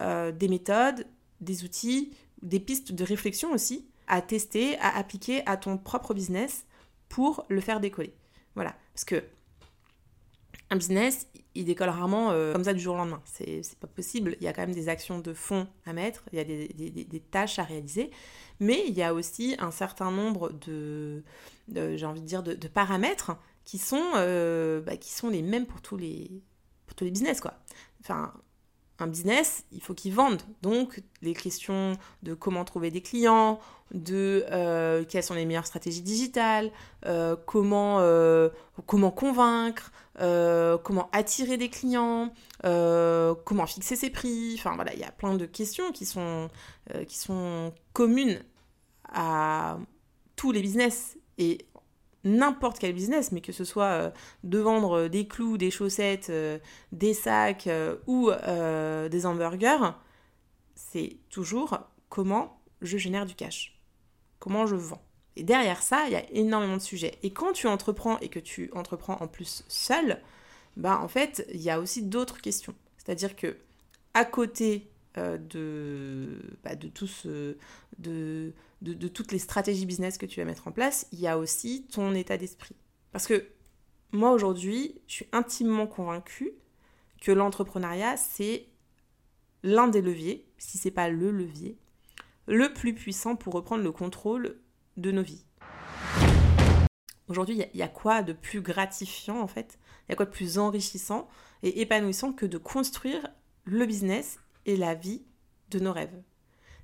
des 0.00 0.48
méthodes, 0.48 1.06
des 1.40 1.64
outils, 1.64 2.12
des 2.42 2.60
pistes 2.60 2.92
de 2.92 3.04
réflexion 3.04 3.52
aussi 3.52 3.86
à 4.06 4.22
tester, 4.22 4.78
à 4.78 4.96
appliquer 4.96 5.46
à 5.46 5.56
ton 5.56 5.76
propre 5.76 6.14
business 6.14 6.66
pour 7.08 7.44
le 7.48 7.60
faire 7.60 7.80
décoller. 7.80 8.14
Voilà, 8.54 8.74
parce 8.94 9.04
que 9.04 9.22
un 10.70 10.76
business, 10.76 11.28
il 11.54 11.64
décolle 11.64 11.88
rarement 11.88 12.30
euh, 12.30 12.52
comme 12.52 12.64
ça 12.64 12.74
du 12.74 12.80
jour 12.80 12.94
au 12.94 12.98
lendemain. 12.98 13.22
C'est 13.24 13.62
pas 13.80 13.86
possible. 13.86 14.36
Il 14.40 14.44
y 14.44 14.48
a 14.48 14.52
quand 14.52 14.62
même 14.62 14.74
des 14.74 14.88
actions 14.88 15.18
de 15.18 15.32
fond 15.32 15.66
à 15.86 15.92
mettre, 15.92 16.24
il 16.32 16.38
y 16.38 16.40
a 16.40 16.44
des, 16.44 17.22
tâches 17.30 17.58
à 17.58 17.62
réaliser, 17.62 18.10
mais 18.60 18.84
il 18.86 18.94
y 18.94 19.02
a 19.02 19.14
aussi 19.14 19.56
un 19.58 19.70
certain 19.70 20.10
nombre 20.10 20.52
de, 20.52 21.22
j'ai 21.68 22.04
envie 22.04 22.20
de 22.20 22.26
dire, 22.26 22.42
de, 22.42 22.68
paramètres 22.68 23.32
qui 23.64 23.78
sont, 23.78 24.04
euh, 24.16 24.80
bah, 24.80 24.96
qui 24.96 25.10
sont 25.10 25.28
les 25.28 25.42
mêmes 25.42 25.66
pour 25.66 25.80
tous 25.80 25.96
les, 25.96 26.42
pour 26.86 27.06
business, 27.06 27.40
quoi. 27.40 27.54
Enfin, 28.00 28.32
un 28.98 29.06
business, 29.06 29.64
il 29.72 29.80
faut 29.80 29.94
qu'il 29.94 30.12
vende. 30.12 30.42
Donc, 30.62 31.02
les 31.22 31.34
questions 31.34 31.96
de 32.22 32.34
comment 32.34 32.64
trouver 32.64 32.90
des 32.90 33.00
clients, 33.00 33.60
de 33.92 34.44
euh, 34.50 35.04
quelles 35.08 35.22
sont 35.22 35.34
les 35.34 35.46
meilleures 35.46 35.66
stratégies 35.66 36.02
digitales, 36.02 36.70
euh, 37.06 37.36
comment, 37.46 38.00
euh, 38.00 38.48
comment 38.86 39.10
convaincre, 39.10 39.92
comment 40.82 41.08
attirer 41.12 41.56
des 41.56 41.68
clients, 41.68 42.32
comment 42.62 43.66
fixer 43.66 43.94
ses 43.94 44.10
prix. 44.10 44.56
Enfin, 44.58 44.74
voilà, 44.74 44.92
il 44.94 44.98
y 44.98 45.04
a 45.04 45.12
plein 45.12 45.34
de 45.34 45.46
questions 45.46 45.92
qui 45.92 46.06
sont, 46.06 46.50
qui 47.06 47.16
sont 47.16 47.72
communes 47.92 48.42
à 49.12 49.78
tous 50.34 50.50
les 50.50 50.60
business. 50.60 51.16
Et 51.38 51.66
n'importe 52.24 52.78
quel 52.78 52.92
business, 52.92 53.32
mais 53.32 53.40
que 53.40 53.52
ce 53.52 53.64
soit 53.64 53.84
euh, 53.84 54.10
de 54.44 54.58
vendre 54.58 55.08
des 55.08 55.26
clous, 55.26 55.56
des 55.56 55.70
chaussettes, 55.70 56.30
euh, 56.30 56.58
des 56.92 57.14
sacs 57.14 57.66
euh, 57.66 57.96
ou 58.06 58.30
des 59.10 59.26
hamburgers, 59.26 59.94
c'est 60.74 61.16
toujours 61.30 61.78
comment 62.08 62.60
je 62.82 62.98
génère 62.98 63.26
du 63.26 63.34
cash, 63.34 63.78
comment 64.38 64.66
je 64.66 64.76
vends. 64.76 65.02
Et 65.36 65.44
derrière 65.44 65.82
ça, 65.82 66.04
il 66.06 66.12
y 66.12 66.16
a 66.16 66.30
énormément 66.32 66.76
de 66.76 66.82
sujets. 66.82 67.18
Et 67.22 67.30
quand 67.30 67.52
tu 67.52 67.66
entreprends 67.68 68.18
et 68.18 68.28
que 68.28 68.40
tu 68.40 68.70
entreprends 68.74 69.16
en 69.20 69.28
plus 69.28 69.64
seul, 69.68 70.20
bah 70.76 70.98
en 71.00 71.08
fait, 71.08 71.46
il 71.52 71.60
y 71.60 71.70
a 71.70 71.80
aussi 71.80 72.02
d'autres 72.02 72.40
questions. 72.40 72.74
C'est-à-dire 72.96 73.36
que 73.36 73.56
à 74.14 74.24
côté 74.24 74.90
de, 75.16 76.40
bah, 76.64 76.76
de 76.76 76.88
tout 76.88 77.06
ce, 77.08 77.56
de, 77.98 78.52
de, 78.82 79.08
toutes 79.08 79.32
les 79.32 79.38
stratégies 79.38 79.86
business 79.86 80.18
que 80.18 80.26
tu 80.26 80.40
vas 80.40 80.46
mettre 80.46 80.68
en 80.68 80.72
place, 80.72 81.06
il 81.12 81.20
y 81.20 81.26
a 81.26 81.38
aussi 81.38 81.86
ton 81.92 82.14
état 82.14 82.36
d'esprit. 82.36 82.76
Parce 83.12 83.26
que 83.26 83.48
moi 84.12 84.32
aujourd'hui, 84.32 85.00
je 85.06 85.14
suis 85.14 85.28
intimement 85.32 85.86
convaincue 85.86 86.52
que 87.20 87.32
l'entrepreneuriat, 87.32 88.16
c'est 88.16 88.68
l'un 89.62 89.88
des 89.88 90.00
leviers, 90.00 90.46
si 90.58 90.78
c'est 90.78 90.90
pas 90.90 91.08
le 91.08 91.30
levier, 91.30 91.76
le 92.46 92.72
plus 92.72 92.94
puissant 92.94 93.36
pour 93.36 93.54
reprendre 93.54 93.82
le 93.82 93.92
contrôle 93.92 94.60
de 94.96 95.10
nos 95.10 95.22
vies. 95.22 95.44
Aujourd'hui, 97.28 97.60
il 97.74 97.78
y, 97.78 97.82
a 97.82 97.88
quoi 97.88 98.22
de 98.22 98.32
plus 98.32 98.62
gratifiant 98.62 99.40
en 99.40 99.46
fait? 99.46 99.78
Il 100.06 100.12
y 100.12 100.14
a 100.14 100.16
quoi 100.16 100.24
de 100.24 100.30
plus 100.30 100.58
enrichissant 100.58 101.28
et 101.62 101.82
épanouissant 101.82 102.32
que 102.32 102.46
de 102.46 102.56
construire 102.56 103.28
le 103.64 103.84
business 103.84 104.40
et 104.64 104.76
la 104.76 104.94
vie 104.94 105.26
de 105.68 105.78
nos 105.78 105.92
rêves? 105.92 106.22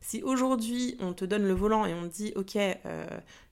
Si 0.05 0.23
aujourd'hui 0.23 0.97
on 1.01 1.15
te 1.15 1.25
donne 1.25 1.47
le 1.47 1.55
volant 1.55 1.87
et 1.87 1.95
on 1.95 2.03
te 2.03 2.15
dit 2.15 2.33
ok, 2.37 2.57
euh, 2.57 3.07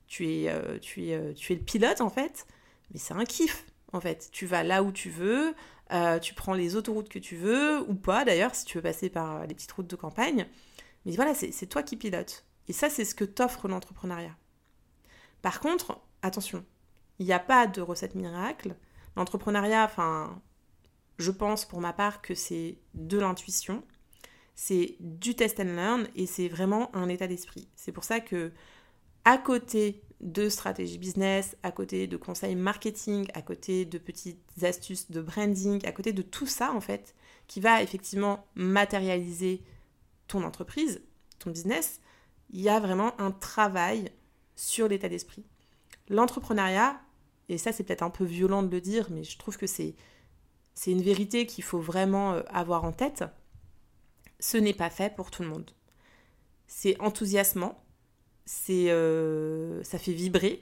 tu, 0.06 0.28
es, 0.28 0.50
euh, 0.50 0.78
tu, 0.78 1.06
es, 1.06 1.14
euh, 1.14 1.32
tu 1.32 1.54
es 1.54 1.56
le 1.56 1.62
pilote 1.62 2.02
en 2.02 2.10
fait, 2.10 2.46
mais 2.92 2.98
c'est 2.98 3.14
un 3.14 3.24
kiff 3.24 3.64
en 3.92 4.00
fait. 4.00 4.28
Tu 4.32 4.44
vas 4.44 4.62
là 4.62 4.82
où 4.82 4.92
tu 4.92 5.08
veux, 5.08 5.54
tu 6.20 6.34
prends 6.34 6.52
les 6.52 6.76
autoroutes 6.76 7.08
que 7.08 7.18
tu 7.18 7.36
veux, 7.36 7.80
ou 7.88 7.94
pas 7.94 8.24
d'ailleurs, 8.24 8.54
si 8.54 8.64
tu 8.66 8.78
veux 8.78 8.82
passer 8.82 9.08
par 9.08 9.46
les 9.46 9.54
petites 9.54 9.72
routes 9.72 9.86
de 9.86 9.96
campagne. 9.96 10.46
Mais 11.04 11.12
voilà, 11.12 11.34
c'est 11.34 11.66
toi 11.66 11.82
qui 11.82 11.96
pilotes. 11.96 12.44
Et 12.68 12.72
ça, 12.72 12.88
c'est 12.88 13.04
ce 13.04 13.14
que 13.14 13.24
t'offre 13.24 13.68
l'entrepreneuriat. 13.68 14.36
Par 15.42 15.60
contre, 15.60 16.00
attention, 16.22 16.64
Il 17.18 17.26
n'y 17.26 17.32
a 17.32 17.38
pas 17.38 17.66
de 17.66 17.80
recette 17.80 18.14
miracle. 18.14 18.74
L'entrepreneuriat, 19.16 19.84
enfin, 19.84 20.40
je 21.18 21.30
pense 21.30 21.66
pour 21.66 21.80
ma 21.80 21.92
part 21.92 22.22
que 22.22 22.34
c'est 22.34 22.78
de 22.94 23.18
l'intuition, 23.18 23.84
c'est 24.54 24.96
du 25.00 25.34
test 25.34 25.60
and 25.60 25.74
learn 25.74 26.08
et 26.14 26.26
c'est 26.26 26.48
vraiment 26.48 26.94
un 26.94 27.08
état 27.08 27.26
d'esprit. 27.26 27.68
C'est 27.76 27.92
pour 27.92 28.04
ça 28.04 28.20
que 28.20 28.52
à 29.24 29.38
côté 29.38 30.02
de 30.20 30.48
stratégie 30.48 30.98
business, 30.98 31.56
à 31.62 31.72
côté 31.72 32.06
de 32.06 32.16
conseils 32.16 32.54
marketing, 32.54 33.26
à 33.34 33.42
côté 33.42 33.84
de 33.84 33.98
petites 33.98 34.38
astuces 34.62 35.10
de 35.10 35.20
branding, 35.20 35.84
à 35.86 35.92
côté 35.92 36.12
de 36.12 36.22
tout 36.22 36.46
ça 36.46 36.72
en 36.72 36.80
fait, 36.80 37.14
qui 37.48 37.60
va 37.60 37.82
effectivement 37.82 38.46
matérialiser 38.54 39.62
ton 40.28 40.44
entreprise, 40.44 41.02
ton 41.38 41.50
business, 41.50 42.00
il 42.50 42.60
y 42.60 42.68
a 42.68 42.78
vraiment 42.78 43.18
un 43.20 43.32
travail 43.32 44.10
sur 44.54 44.86
l'état 44.86 45.08
d'esprit. 45.08 45.44
L'entrepreneuriat, 46.08 47.00
et 47.48 47.58
ça 47.58 47.72
c'est 47.72 47.82
peut-être 47.82 48.02
un 48.02 48.10
peu 48.10 48.24
violent 48.24 48.62
de 48.62 48.70
le 48.70 48.80
dire, 48.80 49.08
mais 49.10 49.24
je 49.24 49.38
trouve 49.38 49.56
que 49.56 49.66
c'est, 49.66 49.96
c'est 50.74 50.92
une 50.92 51.02
vérité 51.02 51.46
qu'il 51.46 51.64
faut 51.64 51.80
vraiment 51.80 52.34
euh, 52.34 52.42
avoir 52.48 52.84
en 52.84 52.92
tête, 52.92 53.24
ce 54.42 54.56
n'est 54.56 54.74
pas 54.74 54.90
fait 54.90 55.14
pour 55.14 55.30
tout 55.30 55.42
le 55.42 55.48
monde. 55.48 55.70
C'est 56.66 57.00
enthousiasmant, 57.00 57.80
c'est, 58.44 58.90
euh, 58.90 59.82
ça 59.84 59.98
fait 59.98 60.12
vibrer, 60.12 60.60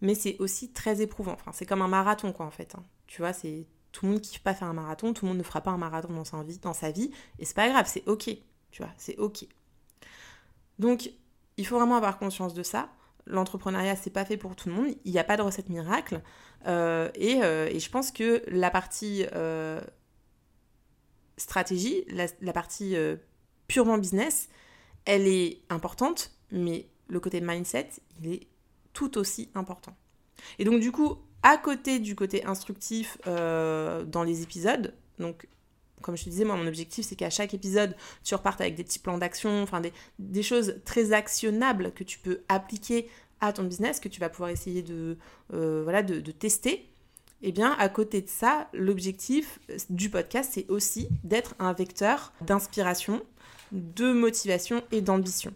mais 0.00 0.14
c'est 0.14 0.38
aussi 0.38 0.72
très 0.72 1.02
éprouvant. 1.02 1.32
Enfin, 1.34 1.52
c'est 1.52 1.66
comme 1.66 1.82
un 1.82 1.88
marathon, 1.88 2.32
quoi, 2.32 2.46
en 2.46 2.50
fait. 2.50 2.74
Hein. 2.74 2.84
Tu 3.06 3.20
vois, 3.20 3.34
c'est 3.34 3.66
tout 3.92 4.06
le 4.06 4.12
monde 4.12 4.22
kiffe 4.22 4.42
pas 4.42 4.54
faire 4.54 4.68
un 4.68 4.72
marathon, 4.72 5.12
tout 5.12 5.26
le 5.26 5.28
monde 5.28 5.38
ne 5.38 5.42
fera 5.42 5.60
pas 5.60 5.70
un 5.70 5.76
marathon 5.76 6.14
dans 6.14 6.24
sa 6.24 6.42
vie, 6.42 6.58
dans 6.58 6.72
sa 6.72 6.90
vie 6.90 7.10
et 7.38 7.44
c'est 7.44 7.54
pas 7.54 7.68
grave, 7.68 7.86
c'est 7.86 8.08
ok. 8.08 8.30
Tu 8.70 8.82
vois, 8.82 8.92
c'est 8.96 9.18
ok. 9.18 9.46
Donc, 10.78 11.10
il 11.58 11.66
faut 11.66 11.76
vraiment 11.76 11.96
avoir 11.96 12.18
conscience 12.18 12.54
de 12.54 12.62
ça. 12.62 12.88
L'entrepreneuriat, 13.26 13.96
c'est 13.96 14.10
pas 14.10 14.24
fait 14.24 14.38
pour 14.38 14.56
tout 14.56 14.70
le 14.70 14.74
monde. 14.74 14.94
Il 15.04 15.12
n'y 15.12 15.18
a 15.18 15.24
pas 15.24 15.36
de 15.36 15.42
recette 15.42 15.68
miracle. 15.68 16.22
Euh, 16.66 17.10
euh, 17.20 17.68
et, 17.70 17.78
je 17.78 17.90
pense 17.90 18.12
que 18.12 18.42
la 18.48 18.70
partie 18.70 19.26
stratégie, 21.42 22.04
la 22.40 22.52
partie 22.52 22.96
purement 23.66 23.98
business, 23.98 24.48
elle 25.04 25.26
est 25.26 25.60
importante, 25.68 26.32
mais 26.50 26.86
le 27.08 27.20
côté 27.20 27.40
mindset, 27.40 27.88
il 28.20 28.32
est 28.32 28.46
tout 28.92 29.18
aussi 29.18 29.50
important. 29.54 29.96
Et 30.58 30.64
donc 30.64 30.80
du 30.80 30.92
coup, 30.92 31.16
à 31.42 31.56
côté 31.56 31.98
du 31.98 32.14
côté 32.14 32.44
instructif 32.44 33.18
euh, 33.26 34.04
dans 34.04 34.22
les 34.22 34.42
épisodes, 34.42 34.94
donc 35.18 35.48
comme 36.00 36.16
je 36.16 36.24
te 36.24 36.30
disais, 36.30 36.44
moi, 36.44 36.56
mon 36.56 36.66
objectif, 36.66 37.06
c'est 37.06 37.14
qu'à 37.14 37.30
chaque 37.30 37.54
épisode, 37.54 37.94
tu 38.24 38.34
repartes 38.34 38.60
avec 38.60 38.74
des 38.74 38.82
petits 38.82 38.98
plans 38.98 39.18
d'action, 39.18 39.62
enfin 39.62 39.80
des, 40.18 40.42
choses 40.42 40.80
très 40.84 41.12
actionnables 41.12 41.92
que 41.92 42.02
tu 42.02 42.18
peux 42.18 42.42
appliquer 42.48 43.08
à 43.40 43.52
ton 43.52 43.62
business, 43.62 44.00
que 44.00 44.08
tu 44.08 44.18
vas 44.18 44.28
pouvoir 44.28 44.50
essayer 44.50 44.82
de, 44.82 45.16
euh, 45.54 45.82
voilà, 45.84 46.02
de 46.02 46.30
tester. 46.32 46.91
Eh 47.42 47.50
bien, 47.50 47.74
à 47.78 47.88
côté 47.88 48.22
de 48.22 48.28
ça, 48.28 48.68
l'objectif 48.72 49.58
du 49.90 50.10
podcast, 50.10 50.50
c'est 50.54 50.70
aussi 50.70 51.08
d'être 51.24 51.56
un 51.58 51.72
vecteur 51.72 52.32
d'inspiration, 52.40 53.20
de 53.72 54.12
motivation 54.12 54.82
et 54.92 55.00
d'ambition. 55.00 55.52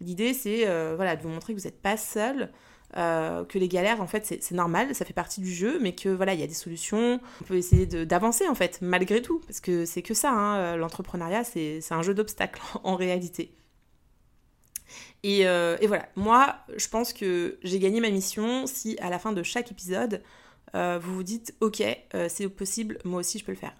L'idée, 0.00 0.34
c'est 0.34 0.66
euh, 0.66 0.94
voilà, 0.96 1.14
de 1.14 1.22
vous 1.22 1.28
montrer 1.28 1.54
que 1.54 1.60
vous 1.60 1.66
n'êtes 1.66 1.80
pas 1.80 1.96
seul, 1.96 2.50
euh, 2.96 3.44
que 3.44 3.56
les 3.56 3.68
galères, 3.68 4.00
en 4.00 4.08
fait, 4.08 4.26
c'est 4.26 4.52
normal, 4.52 4.92
ça 4.96 5.04
fait 5.04 5.12
partie 5.12 5.40
du 5.40 5.52
jeu, 5.52 5.78
mais 5.80 5.94
que 5.94 6.08
voilà, 6.08 6.34
il 6.34 6.40
y 6.40 6.42
a 6.42 6.46
des 6.48 6.54
solutions. 6.54 7.20
On 7.40 7.44
peut 7.44 7.56
essayer 7.56 7.86
d'avancer, 7.86 8.48
en 8.48 8.56
fait, 8.56 8.80
malgré 8.82 9.22
tout, 9.22 9.40
parce 9.46 9.60
que 9.60 9.84
c'est 9.84 10.02
que 10.02 10.14
ça, 10.14 10.32
hein, 10.32 10.56
euh, 10.56 10.76
l'entrepreneuriat, 10.76 11.44
c'est 11.44 11.80
un 11.92 12.02
jeu 12.02 12.14
d'obstacles 12.14 12.60
en 12.82 12.96
réalité. 12.96 13.54
Et, 15.22 15.40
et, 15.40 15.86
voilà, 15.86 16.08
moi, 16.16 16.56
je 16.76 16.88
pense 16.88 17.12
que 17.12 17.58
j'ai 17.62 17.78
gagné 17.78 18.00
ma 18.00 18.08
mission 18.08 18.66
si 18.66 18.96
à 19.00 19.10
la 19.10 19.18
fin 19.18 19.32
de 19.32 19.42
chaque 19.42 19.70
épisode, 19.70 20.22
vous 20.74 21.14
vous 21.14 21.22
dites, 21.22 21.54
ok, 21.60 21.82
c'est 22.28 22.48
possible, 22.48 22.98
moi 23.04 23.20
aussi 23.20 23.38
je 23.38 23.44
peux 23.44 23.52
le 23.52 23.58
faire. 23.58 23.74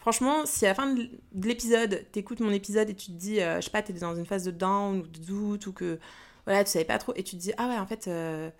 Franchement, 0.00 0.46
si 0.46 0.64
à 0.64 0.70
la 0.70 0.74
fin 0.74 0.94
de 0.94 1.10
l'épisode, 1.46 2.06
t'écoutes 2.10 2.40
mon 2.40 2.52
épisode 2.52 2.88
et 2.88 2.94
tu 2.94 3.08
te 3.08 3.12
dis, 3.12 3.42
euh, 3.42 3.56
je 3.56 3.66
sais 3.66 3.70
pas, 3.70 3.82
t'es 3.82 3.92
dans 3.92 4.16
une 4.16 4.24
phase 4.24 4.44
de 4.44 4.50
down 4.50 5.00
ou 5.00 5.06
de 5.06 5.18
doute 5.18 5.66
ou 5.66 5.74
que 5.74 5.98
voilà, 6.46 6.64
tu 6.64 6.70
savais 6.70 6.86
pas 6.86 6.96
trop 6.96 7.12
et 7.16 7.22
tu 7.22 7.36
te 7.36 7.40
dis, 7.42 7.52
ah 7.58 7.68
ouais, 7.68 7.76
en 7.78 7.86
fait, 7.86 8.08
euh, 8.08 8.50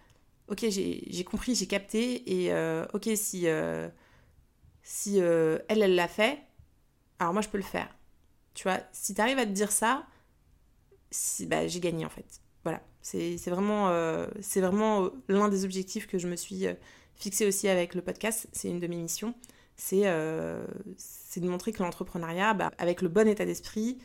ok, 0.48 0.66
j'ai 0.68 1.24
compris, 1.24 1.54
j'ai 1.54 1.66
capté 1.66 2.42
et 2.44 2.52
euh, 2.52 2.84
ok, 2.92 3.08
si, 3.14 3.46
si 4.82 5.18
elle, 5.18 5.62
elle 5.68 5.94
l'a 5.94 6.08
fait, 6.08 6.38
alors 7.18 7.32
moi 7.32 7.40
je 7.40 7.48
peux 7.48 7.58
le 7.58 7.64
faire. 7.64 7.88
Tu 8.52 8.64
vois, 8.64 8.80
si 8.92 9.14
t'arrives 9.14 9.38
à 9.38 9.46
te 9.46 9.52
dire 9.52 9.72
ça, 9.72 10.04
si, 11.10 11.46
bah, 11.46 11.66
j'ai 11.66 11.80
gagné 11.80 12.04
en 12.04 12.10
fait. 12.10 12.42
Voilà, 12.64 12.82
c'est 13.00 13.38
vraiment, 13.46 13.90
c'est 14.42 14.60
vraiment 14.60 15.08
l'un 15.28 15.48
des 15.48 15.64
objectifs 15.64 16.06
que 16.06 16.18
je 16.18 16.28
me 16.28 16.36
suis 16.36 16.66
fixé 17.20 17.46
aussi 17.46 17.68
avec 17.68 17.94
le 17.94 18.02
podcast, 18.02 18.48
c'est 18.52 18.68
une 18.68 18.80
de 18.80 18.86
mes 18.86 18.96
missions 18.96 19.34
euh, 19.92 20.66
c'est 20.96 21.40
de 21.40 21.48
montrer 21.48 21.72
que 21.72 21.82
l'entrepreneuriat, 21.82 22.54
bah, 22.54 22.70
avec 22.78 23.02
le 23.02 23.08
bon 23.08 23.28
état 23.28 23.44
d'esprit, 23.44 23.98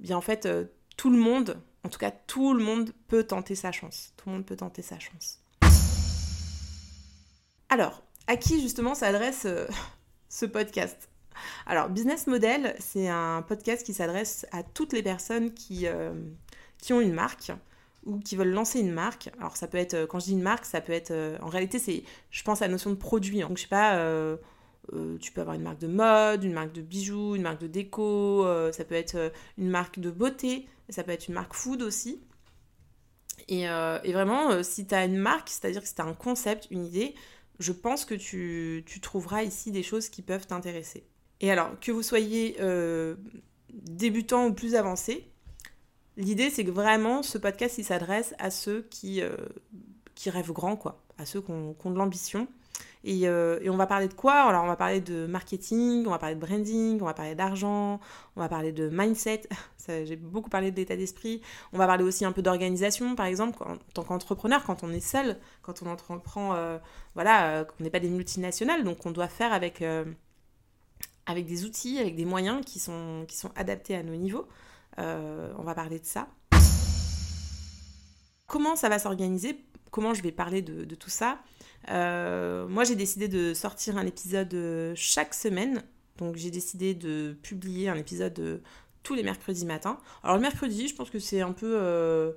bien 0.00 0.16
en 0.16 0.20
fait, 0.20 0.46
euh, 0.46 0.64
tout 0.96 1.10
le 1.10 1.18
monde, 1.18 1.60
en 1.84 1.88
tout 1.88 1.98
cas 1.98 2.10
tout 2.10 2.54
le 2.54 2.62
monde 2.62 2.92
peut 3.08 3.24
tenter 3.24 3.54
sa 3.54 3.72
chance. 3.72 4.12
Tout 4.16 4.28
le 4.28 4.36
monde 4.36 4.46
peut 4.46 4.56
tenter 4.56 4.82
sa 4.82 4.98
chance. 4.98 5.40
Alors, 7.68 8.02
à 8.26 8.36
qui 8.36 8.60
justement 8.60 8.94
s'adresse 8.94 9.44
euh, 9.46 9.66
ce 10.28 10.46
podcast? 10.46 11.08
Alors, 11.66 11.90
Business 11.90 12.26
Model, 12.26 12.74
c'est 12.78 13.08
un 13.08 13.42
podcast 13.42 13.84
qui 13.84 13.92
s'adresse 13.92 14.46
à 14.52 14.62
toutes 14.62 14.94
les 14.94 15.02
personnes 15.02 15.52
qui 15.52 15.86
ont 16.90 17.00
une 17.00 17.12
marque 17.12 17.52
ou 18.06 18.18
qui 18.18 18.36
veulent 18.36 18.52
lancer 18.52 18.80
une 18.80 18.92
marque. 18.92 19.30
Alors, 19.38 19.56
ça 19.56 19.68
peut 19.68 19.78
être, 19.78 20.06
quand 20.06 20.20
je 20.20 20.26
dis 20.26 20.32
une 20.32 20.42
marque, 20.42 20.64
ça 20.64 20.80
peut 20.80 20.92
être, 20.92 21.12
en 21.42 21.48
réalité, 21.48 21.78
c'est, 21.78 22.04
je 22.30 22.42
pense 22.42 22.62
à 22.62 22.66
la 22.66 22.72
notion 22.72 22.90
de 22.90 22.96
produit. 22.96 23.40
Donc, 23.40 23.56
je 23.56 23.62
sais 23.62 23.68
pas 23.68 23.98
euh, 24.92 25.18
tu 25.18 25.32
peux 25.32 25.40
avoir 25.40 25.56
une 25.56 25.62
marque 25.62 25.80
de 25.80 25.88
mode, 25.88 26.44
une 26.44 26.52
marque 26.52 26.72
de 26.72 26.82
bijoux, 26.82 27.34
une 27.34 27.42
marque 27.42 27.60
de 27.60 27.66
déco, 27.66 28.44
euh, 28.46 28.70
ça 28.72 28.84
peut 28.84 28.94
être 28.94 29.16
euh, 29.16 29.30
une 29.58 29.68
marque 29.68 29.98
de 29.98 30.10
beauté, 30.10 30.68
ça 30.88 31.02
peut 31.02 31.10
être 31.10 31.26
une 31.28 31.34
marque 31.34 31.54
food 31.54 31.82
aussi. 31.82 32.20
Et, 33.48 33.66
vraiment, 33.66 34.62
si 34.64 34.86
tu 34.86 34.94
as 34.94 35.04
une 35.04 35.18
marque, 35.18 35.50
c'est-à-dire 35.50 35.82
que 35.82 35.86
si 35.86 35.94
tu 35.94 36.02
as 36.02 36.04
un 36.04 36.14
concept, 36.14 36.66
une 36.70 36.84
idée, 36.84 37.14
je 37.60 37.70
pense 37.70 38.04
que 38.04 38.14
tu 38.14 39.00
trouveras 39.00 39.44
ici 39.44 39.70
des 39.70 39.84
choses 39.84 40.08
qui 40.08 40.22
peuvent 40.22 40.46
t'intéresser. 40.46 41.06
Et 41.40 41.50
alors, 41.52 41.78
que 41.78 41.92
vous 41.92 42.02
soyez 42.02 42.56
débutant 43.70 44.46
ou 44.46 44.52
plus 44.52 44.74
avancé, 44.74 45.30
l'idée 46.16 46.50
c'est 46.50 46.64
que 46.64 46.70
vraiment 46.70 47.22
ce 47.22 47.38
podcast 47.38 47.78
il 47.78 47.84
s'adresse 47.84 48.34
à 48.38 48.50
ceux 48.50 48.86
qui, 48.90 49.22
qui 50.14 50.30
rêvent 50.30 50.52
grand, 50.52 50.76
quoi, 50.76 51.02
à 51.18 51.26
ceux 51.26 51.40
qui 51.40 51.50
ont 51.50 51.90
de 51.90 51.98
l'ambition 51.98 52.48
euh, 53.06 53.58
et, 53.62 53.70
on 53.70 53.76
va 53.76 53.86
parler 53.86 54.08
de 54.08 54.14
quoi? 54.14 54.34
Alors, 54.34 54.64
on 54.64 54.66
va 54.66 54.76
parler 54.76 55.00
de 55.00 55.26
marketing, 55.26 56.06
on 56.06 56.10
va 56.10 56.18
parler 56.18 56.34
de 56.34 56.40
branding, 56.40 57.00
on 57.00 57.04
va 57.04 57.14
parler 57.14 57.34
d'argent, 57.34 58.00
on 58.34 58.40
va 58.40 58.48
parler 58.48 58.72
de 58.72 58.88
mindset. 58.88 59.42
J'ai 59.88 60.16
beaucoup 60.16 60.50
parlé 60.50 60.72
d'état 60.72 60.96
d'esprit. 60.96 61.40
On 61.72 61.78
va 61.78 61.86
parler 61.86 62.02
aussi 62.02 62.24
un 62.24 62.32
peu 62.32 62.42
d'organisation, 62.42 63.14
par 63.14 63.26
exemple, 63.26 63.62
en 63.62 63.76
tant 63.94 64.02
qu'entrepreneur, 64.02 64.64
quand 64.64 64.82
on 64.82 64.92
est 64.92 65.00
seul, 65.00 65.38
quand 65.62 65.82
on 65.82 65.86
entreprend, 65.86 66.54
euh, 66.54 66.78
voilà, 67.14 67.50
euh, 67.50 67.64
qu'on 67.64 67.84
n'est 67.84 67.90
pas 67.90 68.00
des 68.00 68.08
multinationales, 68.08 68.82
donc 68.82 69.06
on 69.06 69.12
doit 69.12 69.28
faire 69.28 69.52
avec, 69.52 69.84
avec 71.26 71.46
des 71.46 71.64
outils, 71.64 71.98
avec 71.98 72.16
des 72.16 72.24
moyens 72.24 72.64
qui 72.64 72.80
sont, 72.80 73.24
qui 73.28 73.36
sont 73.36 73.52
adaptés 73.54 73.94
à 73.94 74.02
nos 74.02 74.16
niveaux. 74.16 74.48
On 74.98 75.62
va 75.62 75.74
parler 75.74 75.98
de 75.98 76.06
ça. 76.06 76.28
Comment 78.46 78.76
ça 78.76 78.88
va 78.88 78.98
s'organiser? 78.98 79.58
Comment 79.90 80.14
je 80.14 80.22
vais 80.22 80.32
parler 80.32 80.62
de, 80.62 80.94
tout 80.94 81.10
ça? 81.10 81.38
Euh, 81.90 82.66
moi, 82.68 82.84
j'ai 82.84 82.96
décidé 82.96 83.28
de 83.28 83.54
sortir 83.54 83.96
un 83.96 84.06
épisode 84.06 84.52
euh, 84.54 84.92
chaque 84.94 85.34
semaine. 85.34 85.82
Donc, 86.18 86.36
j'ai 86.36 86.50
décidé 86.50 86.94
de 86.94 87.36
publier 87.42 87.88
un 87.88 87.96
épisode 87.96 88.38
euh, 88.38 88.58
tous 89.02 89.14
les 89.14 89.22
mercredis 89.22 89.66
matins. 89.66 89.98
Alors, 90.22 90.36
le 90.36 90.42
mercredi, 90.42 90.88
je 90.88 90.94
pense 90.94 91.10
que 91.10 91.18
c'est 91.18 91.40
un 91.40 91.52
peu. 91.52 92.34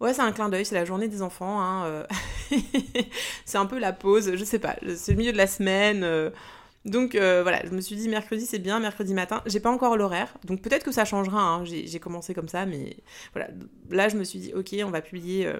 Ouais, 0.00 0.12
c'est 0.12 0.22
un 0.22 0.32
clin 0.32 0.48
d'œil, 0.48 0.64
c'est 0.64 0.74
la 0.74 0.84
journée 0.84 1.08
des 1.08 1.22
enfants. 1.22 1.60
Hein, 1.60 2.06
c'est 3.44 3.58
un 3.58 3.66
peu 3.66 3.78
la 3.78 3.92
pause, 3.92 4.34
je 4.34 4.44
sais 4.44 4.58
pas, 4.58 4.76
c'est 4.96 5.12
le 5.12 5.18
milieu 5.18 5.32
de 5.32 5.36
la 5.36 5.46
semaine. 5.46 6.04
Donc 6.84 7.14
voilà, 7.14 7.64
je 7.64 7.70
me 7.70 7.80
suis 7.80 7.96
dit 7.96 8.08
mercredi 8.08 8.46
c'est 8.46 8.58
bien, 8.58 8.80
mercredi 8.80 9.14
matin. 9.14 9.42
J'ai 9.46 9.60
pas 9.60 9.70
encore 9.70 9.96
l'horaire, 9.96 10.34
donc 10.44 10.62
peut-être 10.62 10.84
que 10.84 10.92
ça 10.92 11.04
changera. 11.04 11.40
Hein. 11.40 11.64
J'ai 11.64 12.00
commencé 12.00 12.34
comme 12.34 12.48
ça, 12.48 12.66
mais 12.66 12.96
voilà. 13.32 13.48
Là 13.90 14.08
je 14.08 14.16
me 14.16 14.24
suis 14.24 14.40
dit 14.40 14.52
ok, 14.54 14.74
on 14.84 14.90
va 14.90 15.00
publier 15.00 15.52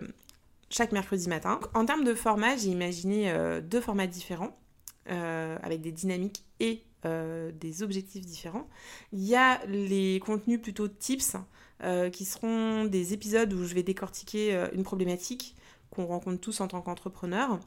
chaque 0.72 0.92
mercredi 0.92 1.28
matin. 1.28 1.60
En 1.74 1.84
termes 1.84 2.04
de 2.04 2.14
format, 2.14 2.56
j'ai 2.56 2.68
imaginé 2.68 3.30
euh, 3.30 3.60
deux 3.60 3.80
formats 3.80 4.06
différents, 4.06 4.56
euh, 5.10 5.58
avec 5.62 5.82
des 5.82 5.92
dynamiques 5.92 6.44
et 6.60 6.82
euh, 7.04 7.52
des 7.52 7.82
objectifs 7.82 8.24
différents. 8.24 8.66
Il 9.12 9.22
y 9.22 9.36
a 9.36 9.64
les 9.66 10.18
contenus 10.24 10.60
plutôt 10.60 10.88
tips, 10.88 11.36
qui 12.12 12.24
seront 12.24 12.84
des 12.84 13.12
épisodes 13.12 13.52
où 13.52 13.64
je 13.64 13.74
vais 13.74 13.82
décortiquer 13.82 14.68
une 14.72 14.84
problématique 14.84 15.56
qu'on 15.90 16.06
rencontre 16.06 16.40
tous 16.40 16.60
en 16.60 16.68
tant 16.68 16.80
qu'entrepreneur. 16.80 17.58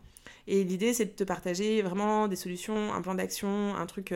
Et 0.47 0.63
l'idée, 0.63 0.93
c'est 0.93 1.05
de 1.05 1.11
te 1.11 1.23
partager 1.23 1.81
vraiment 1.81 2.27
des 2.27 2.35
solutions, 2.35 2.93
un 2.93 3.01
plan 3.01 3.15
d'action, 3.15 3.75
un 3.75 3.85
truc 3.85 4.13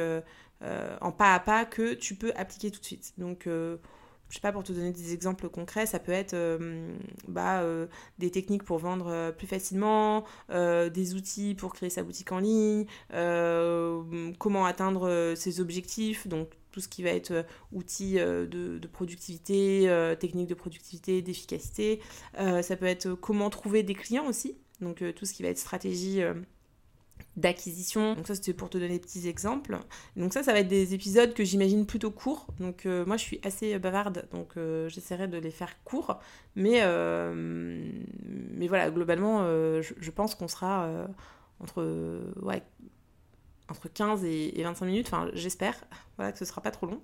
en 1.02 1.12
pas 1.12 1.34
à 1.34 1.40
pas 1.40 1.66
que 1.66 1.94
tu 1.94 2.16
peux 2.16 2.32
appliquer 2.36 2.72
tout 2.72 2.80
de 2.80 2.86
suite. 2.86 3.14
Donc, 3.18 3.44
je 3.46 4.36
sais 4.36 4.42
pas, 4.42 4.52
pour 4.52 4.64
te 4.64 4.72
donner 4.72 4.92
des 4.92 5.14
exemples 5.14 5.50
concrets, 5.50 5.86
ça 5.86 6.00
peut 6.00 6.12
être 6.12 6.36
bah, 7.28 7.64
des 8.20 8.30
techniques 8.30 8.64
pour 8.64 8.78
vendre 8.78 9.32
plus 9.32 9.48
facilement, 9.48 10.26
des 10.50 11.16
outils 11.16 11.56
pour 11.56 11.74
créer 11.74 11.90
sa 11.90 12.04
boutique 12.04 12.32
en 12.32 12.40
ligne, 12.40 12.86
comment 14.38 14.66
atteindre 14.66 15.34
ses 15.36 15.60
objectifs, 15.62 16.28
donc 16.28 16.50
tout 16.72 16.80
ce 16.80 16.88
qui 16.88 17.02
va 17.02 17.10
être 17.10 17.46
outils 17.72 18.16
de, 18.16 18.78
de, 18.78 18.88
productivité, 18.88 19.90
techniques 20.20 20.50
de 20.50 20.56
productivité, 20.56 21.22
d'efficacité. 21.22 22.00
ça 22.36 22.76
peut 22.76 22.86
être 22.86 23.14
comment 23.14 23.50
trouver 23.50 23.82
des 23.84 23.96
clients 23.96 24.28
aussi, 24.28 24.58
donc 24.82 25.04
tout 25.16 25.26
ce 25.26 25.34
qui 25.34 25.44
va 25.44 25.50
être 25.50 25.58
stratégie 25.58 26.22
d'acquisition. 27.38 28.16
Donc 28.16 28.28
ça 28.28 28.36
c'était 28.36 28.54
pour 28.54 28.70
te 28.70 28.78
donner 28.78 28.94
des 28.94 29.00
petits 29.00 29.28
exemples. 29.28 29.78
Donc 30.16 30.34
ça 30.34 30.44
ça 30.44 30.54
va 30.54 30.60
être 30.60 30.68
des 30.68 30.94
épisodes 30.94 31.34
que 31.34 31.44
j'imagine 31.44 31.86
plutôt 31.86 32.12
courts. 32.12 32.48
Donc 32.60 32.86
euh, 32.86 33.06
moi 33.06 33.18
je 33.18 33.24
suis 33.24 33.40
assez 33.44 33.78
bavarde 33.80 34.28
donc 34.32 34.58
euh, 34.58 34.90
j'essaierai 34.90 35.28
de 35.28 35.38
les 35.38 35.52
faire 35.52 35.82
courts. 35.84 36.20
Mais, 36.56 36.82
euh, 36.82 37.92
mais 38.54 38.68
voilà 38.68 38.90
globalement 38.92 39.44
je, 39.44 39.94
je, 39.98 40.12
pense 40.12 40.36
qu'on 40.36 40.48
sera 40.48 40.90
entre 41.60 42.22
ouais, 42.42 42.62
entre 43.70 43.88
15 43.88 44.24
et, 44.26 44.62
25 44.64 44.86
minutes, 44.86 45.08
enfin 45.08 45.30
j'espère, 45.34 45.76
voilà, 46.18 46.32
que 46.32 46.40
ce 46.40 46.46
sera 46.46 46.62
pas 46.62 46.72
trop 46.72 46.88
long. 46.88 47.02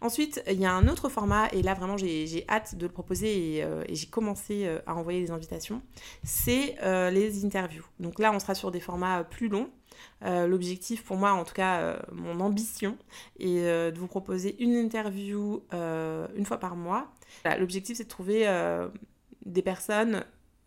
Ensuite, 0.00 0.42
il 0.50 0.60
y 0.60 0.66
a 0.66 0.72
un 0.72 0.88
autre 0.88 1.08
format, 1.08 1.48
et 1.52 1.62
là 1.62 1.74
vraiment 1.74 1.96
j'ai 1.96 2.44
hâte 2.48 2.76
de 2.76 2.86
le 2.86 2.92
proposer 2.92 3.56
et, 3.56 3.64
euh, 3.64 3.84
j'ai 3.88 4.06
commencé 4.06 4.66
euh, 4.66 4.78
à 4.86 4.94
envoyer 4.94 5.20
des 5.20 5.30
invitations, 5.30 5.82
c'est 6.24 6.76
euh, 6.82 7.10
les 7.10 7.44
interviews. 7.44 7.84
Donc 8.00 8.18
là 8.18 8.32
on 8.32 8.38
sera 8.38 8.54
sur 8.54 8.70
des 8.70 8.80
formats 8.80 9.24
plus 9.24 9.48
longs. 9.48 9.70
L'objectif 10.22 11.04
pour 11.04 11.16
moi, 11.16 11.32
en 11.32 11.44
tout 11.44 11.54
cas 11.54 11.98
mon 12.12 12.40
ambition, 12.40 12.98
est 13.38 13.62
de 13.62 13.98
vous 13.98 14.08
proposer 14.08 14.62
une 14.62 14.74
interview 14.74 15.62
une 15.72 16.44
fois 16.44 16.58
par 16.58 16.76
mois. 16.76 17.12
L'objectif 17.58 17.96
c'est 17.96 18.04
de 18.04 18.08
trouver 18.08 18.46
des 19.46 19.62
personnes 19.62 20.24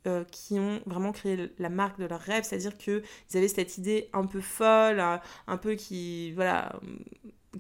euh, 0.09 0.23
qui 0.31 0.59
ont 0.59 0.81
vraiment 0.85 1.11
créé 1.11 1.51
la 1.59 1.69
marque 1.69 1.99
de 1.99 2.05
leur 2.05 2.19
rêve, 2.19 2.43
c'est-à-dire 2.43 2.77
qu'ils 2.77 3.03
avaient 3.35 3.47
cette 3.47 3.77
idée 3.77 4.09
un 4.13 4.25
peu 4.25 4.41
folle, 4.41 4.99
un, 4.99 5.57
peu 5.57 5.75
qui, 5.75 6.31
voilà, 6.33 6.79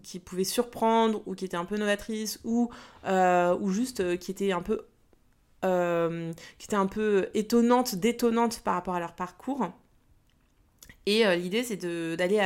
qui 0.03 0.19
pouvait 0.19 0.43
surprendre, 0.43 1.21
ou 1.25 1.35
qui 1.35 1.45
était 1.45 1.57
un 1.57 1.65
peu 1.65 1.77
novatrice, 1.77 2.39
ou, 2.43 2.69
euh, 3.05 3.57
ou 3.59 3.71
juste 3.71 3.99
euh, 4.01 4.17
qui 4.17 4.31
était 4.31 4.51
un 4.51 4.61
peu 4.61 4.85
qui 5.61 6.65
était 6.65 6.77
un 6.77 6.87
peu 6.87 7.27
étonnante, 7.33 7.95
détonnante 7.95 8.61
par 8.61 8.75
rapport 8.75 8.95
à 8.95 9.01
leur 9.01 9.13
parcours. 9.13 9.69
Et 11.09 11.25
euh, 11.25 11.35
l'idée, 11.35 11.63
c'est 11.63 11.77
d'aller 11.77 12.39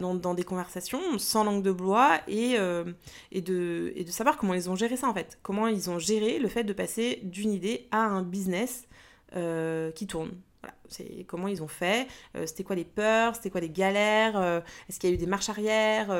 dans, 0.00 0.34
des 0.34 0.42
conversations 0.42 1.00
sans 1.18 1.44
langue 1.44 1.62
de 1.62 1.70
bois 1.70 2.20
et, 2.26 2.58
euh, 2.58 2.84
et, 3.30 3.40
de, 3.40 3.92
et 3.94 4.02
de 4.02 4.10
savoir 4.10 4.36
comment 4.36 4.54
ils 4.54 4.68
ont 4.68 4.74
géré 4.74 4.96
ça 4.96 5.08
en 5.08 5.14
fait. 5.14 5.38
Comment 5.42 5.68
ils 5.68 5.88
ont 5.88 6.00
géré 6.00 6.40
le 6.40 6.48
fait 6.48 6.64
de 6.64 6.72
passer 6.72 7.20
d'une 7.22 7.52
idée 7.52 7.86
à 7.92 8.00
un 8.00 8.22
business 8.22 8.88
euh, 9.36 9.90
qui 9.92 10.06
tourne. 10.06 10.30
Voilà, 10.62 10.76
c'est 10.88 11.24
comment 11.26 11.48
ils 11.48 11.62
ont 11.62 11.68
fait, 11.68 12.06
c'était 12.46 12.62
quoi 12.62 12.76
les 12.76 12.84
peurs, 12.84 13.34
c'était 13.34 13.50
quoi 13.50 13.60
les 13.60 13.68
galères, 13.68 14.62
est-ce 14.88 15.00
qu'il 15.00 15.10
y 15.10 15.12
a 15.12 15.16
eu 15.16 15.18
des 15.18 15.26
marches 15.26 15.48
arrière, 15.48 16.12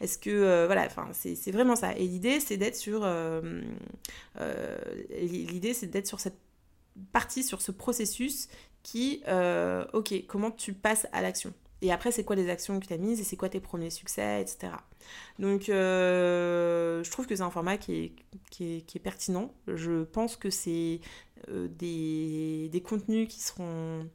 est-ce 0.00 0.16
que 0.16 0.64
voilà, 0.64 0.86
enfin 0.86 1.08
c'est 1.12 1.50
vraiment 1.50 1.76
ça. 1.76 1.92
Et 1.98 2.06
l'idée 2.06 2.40
c'est 2.40 2.56
d'être 2.56 2.76
sur 2.76 3.06
l'idée 5.10 5.74
c'est 5.74 5.88
d'être 5.88 6.06
sur 6.06 6.20
cette 6.20 6.38
partie, 7.12 7.42
sur 7.42 7.60
ce 7.60 7.70
processus 7.70 8.48
qui, 8.82 9.22
euh, 9.28 9.84
ok, 9.92 10.26
comment 10.26 10.50
tu 10.50 10.72
passes 10.72 11.06
à 11.12 11.22
l'action? 11.22 11.52
Et 11.82 11.90
après, 11.90 12.12
c'est 12.12 12.22
quoi 12.22 12.36
les 12.36 12.48
actions 12.48 12.78
que 12.78 12.86
tu 12.86 12.92
as 12.92 12.96
mises 12.96 13.20
et 13.20 13.24
c'est 13.24 13.36
quoi 13.36 13.48
tes 13.48 13.58
premiers 13.58 13.90
succès, 13.90 14.40
etc. 14.40 14.72
Donc, 15.40 15.68
euh, 15.68 17.02
je 17.02 17.10
trouve 17.10 17.26
que 17.26 17.34
c'est 17.34 17.42
un 17.42 17.50
format 17.50 17.76
qui 17.76 17.94
est, 18.04 18.12
qui 18.50 18.84
est, 18.94 19.02
pertinent. 19.02 19.52
Je 19.66 20.04
pense 20.04 20.36
que 20.36 20.48
c'est 20.48 21.00
euh, 21.48 21.66
des, 21.66 22.68
des, 22.70 22.80
contenus 22.82 23.26
qui 23.28 23.40
seront 23.40 24.08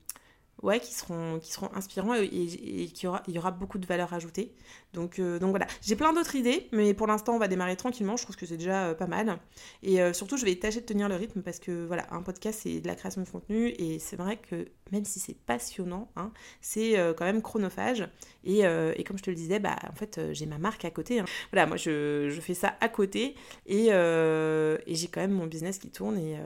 ouais, 0.63 0.79
qui 0.79 0.93
seront, 0.93 1.39
qui 1.39 1.51
seront 1.51 1.69
inspirants 1.75 2.15
et, 2.15 2.25
et, 2.25 2.87
qui 2.87 3.07
aura, 3.07 3.23
il 3.27 3.35
y 3.35 3.39
aura 3.39 3.51
beaucoup 3.51 3.77
de 3.77 3.85
valeur 3.85 4.13
ajoutée. 4.13 4.53
Donc, 4.93 5.19
euh, 5.19 5.37
donc 5.37 5.51
voilà, 5.51 5.67
j'ai 5.81 5.95
plein 5.95 6.13
d'autres 6.13 6.35
idées, 6.35 6.67
mais 6.71 6.93
pour 6.93 7.07
l'instant 7.07 7.35
on 7.35 7.39
va 7.39 7.47
démarrer 7.47 7.75
tranquillement, 7.75 8.17
je 8.17 8.23
trouve 8.23 8.35
que 8.35 8.45
c'est 8.45 8.57
déjà 8.57 8.87
euh, 8.87 8.93
pas 8.95 9.07
mal. 9.07 9.37
Et 9.83 10.01
euh, 10.01 10.13
surtout 10.13 10.37
je 10.37 10.45
vais 10.45 10.55
tâcher 10.55 10.81
de 10.81 10.85
tenir 10.85 11.09
le 11.09 11.15
rythme 11.15 11.41
parce 11.41 11.59
que 11.59 11.85
voilà, 11.85 12.07
un 12.11 12.21
podcast 12.21 12.61
c'est 12.63 12.79
de 12.79 12.87
la 12.87 12.95
création 12.95 13.21
de 13.21 13.29
contenu 13.29 13.69
et 13.77 13.99
c'est 13.99 14.15
vrai 14.15 14.37
que 14.37 14.67
même 14.91 15.05
si 15.05 15.19
c'est 15.19 15.35
passionnant, 15.35 16.09
hein, 16.15 16.31
c'est 16.61 16.95
quand 17.17 17.25
même 17.25 17.41
chronophage. 17.41 18.07
Et, 18.45 18.59
et, 18.61 19.03
comme 19.03 19.17
je 19.17 19.23
te 19.23 19.29
le 19.29 19.35
disais, 19.35 19.59
bah, 19.59 19.75
en 19.89 19.95
fait 19.95 20.19
j'ai 20.31 20.45
ma 20.45 20.57
marque 20.57 20.85
à 20.85 20.91
côté. 20.91 21.19
Hein. 21.19 21.25
Voilà, 21.51 21.67
moi 21.67 21.77
je, 21.77 22.29
je, 22.29 22.41
fais 22.41 22.53
ça 22.53 22.75
à 22.79 22.87
côté 22.87 23.35
et, 23.65 23.87
et 23.87 24.95
j'ai 24.95 25.07
quand 25.09 25.21
même 25.21 25.31
mon 25.31 25.47
business 25.47 25.77
qui 25.77 25.89
tourne 25.89 26.17
et, 26.17 26.37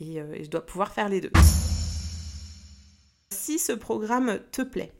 et 0.00 0.44
je 0.44 0.50
dois 0.50 0.66
pouvoir 0.66 0.92
faire 0.92 1.08
les 1.08 1.20
deux 1.20 1.30
si 3.32 3.58
ce 3.58 3.72
programme 3.72 4.38
te 4.52 4.62
plaît, 4.62 4.92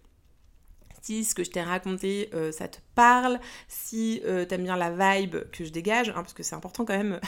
si 1.03 1.25
ce 1.25 1.35
que 1.35 1.45
je 1.45 1.51
t'ai 1.51 1.63
raconté, 1.63 2.31
euh, 2.33 2.53
ça 2.53 2.69
te 2.69 2.79
parle, 2.95 3.41
si 3.69 4.23
euh, 4.25 4.45
t'aimes 4.45 4.63
bien 4.63 4.77
la 4.77 4.91
vibe 4.91 5.37
que 5.51 5.65
je 5.65 5.71
dégage, 5.71 6.11
hein, 6.11 6.15
parce 6.15 6.33
que 6.33 6.43
c'est 6.43 6.55
important 6.55 6.85
quand 6.85 6.97
même. 6.97 7.21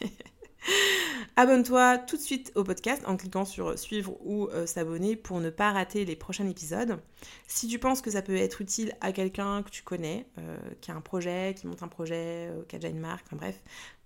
Abonne-toi 1.36 1.98
tout 1.98 2.16
de 2.16 2.22
suite 2.22 2.50
au 2.54 2.64
podcast 2.64 3.02
en 3.06 3.16
cliquant 3.16 3.44
sur 3.44 3.78
suivre 3.78 4.16
ou 4.24 4.48
euh, 4.48 4.66
s'abonner 4.66 5.16
pour 5.16 5.40
ne 5.40 5.50
pas 5.50 5.72
rater 5.72 6.04
les 6.04 6.16
prochains 6.16 6.48
épisodes. 6.48 6.98
Si 7.46 7.68
tu 7.68 7.78
penses 7.78 8.00
que 8.00 8.10
ça 8.10 8.22
peut 8.22 8.36
être 8.36 8.60
utile 8.62 8.94
à 9.00 9.12
quelqu'un 9.12 9.62
que 9.62 9.70
tu 9.70 9.82
connais, 9.82 10.26
qui 10.80 10.90
a 10.90 10.94
un 10.94 11.00
projet, 11.00 11.54
qui 11.56 11.66
monte 11.66 11.82
un 11.82 11.88
projet, 11.88 12.50
qui 12.68 12.76
a 12.76 12.78
déjà 12.78 12.88
une 12.88 13.00
marque, 13.00 13.26
enfin 13.26 13.36
bref, 13.36 13.60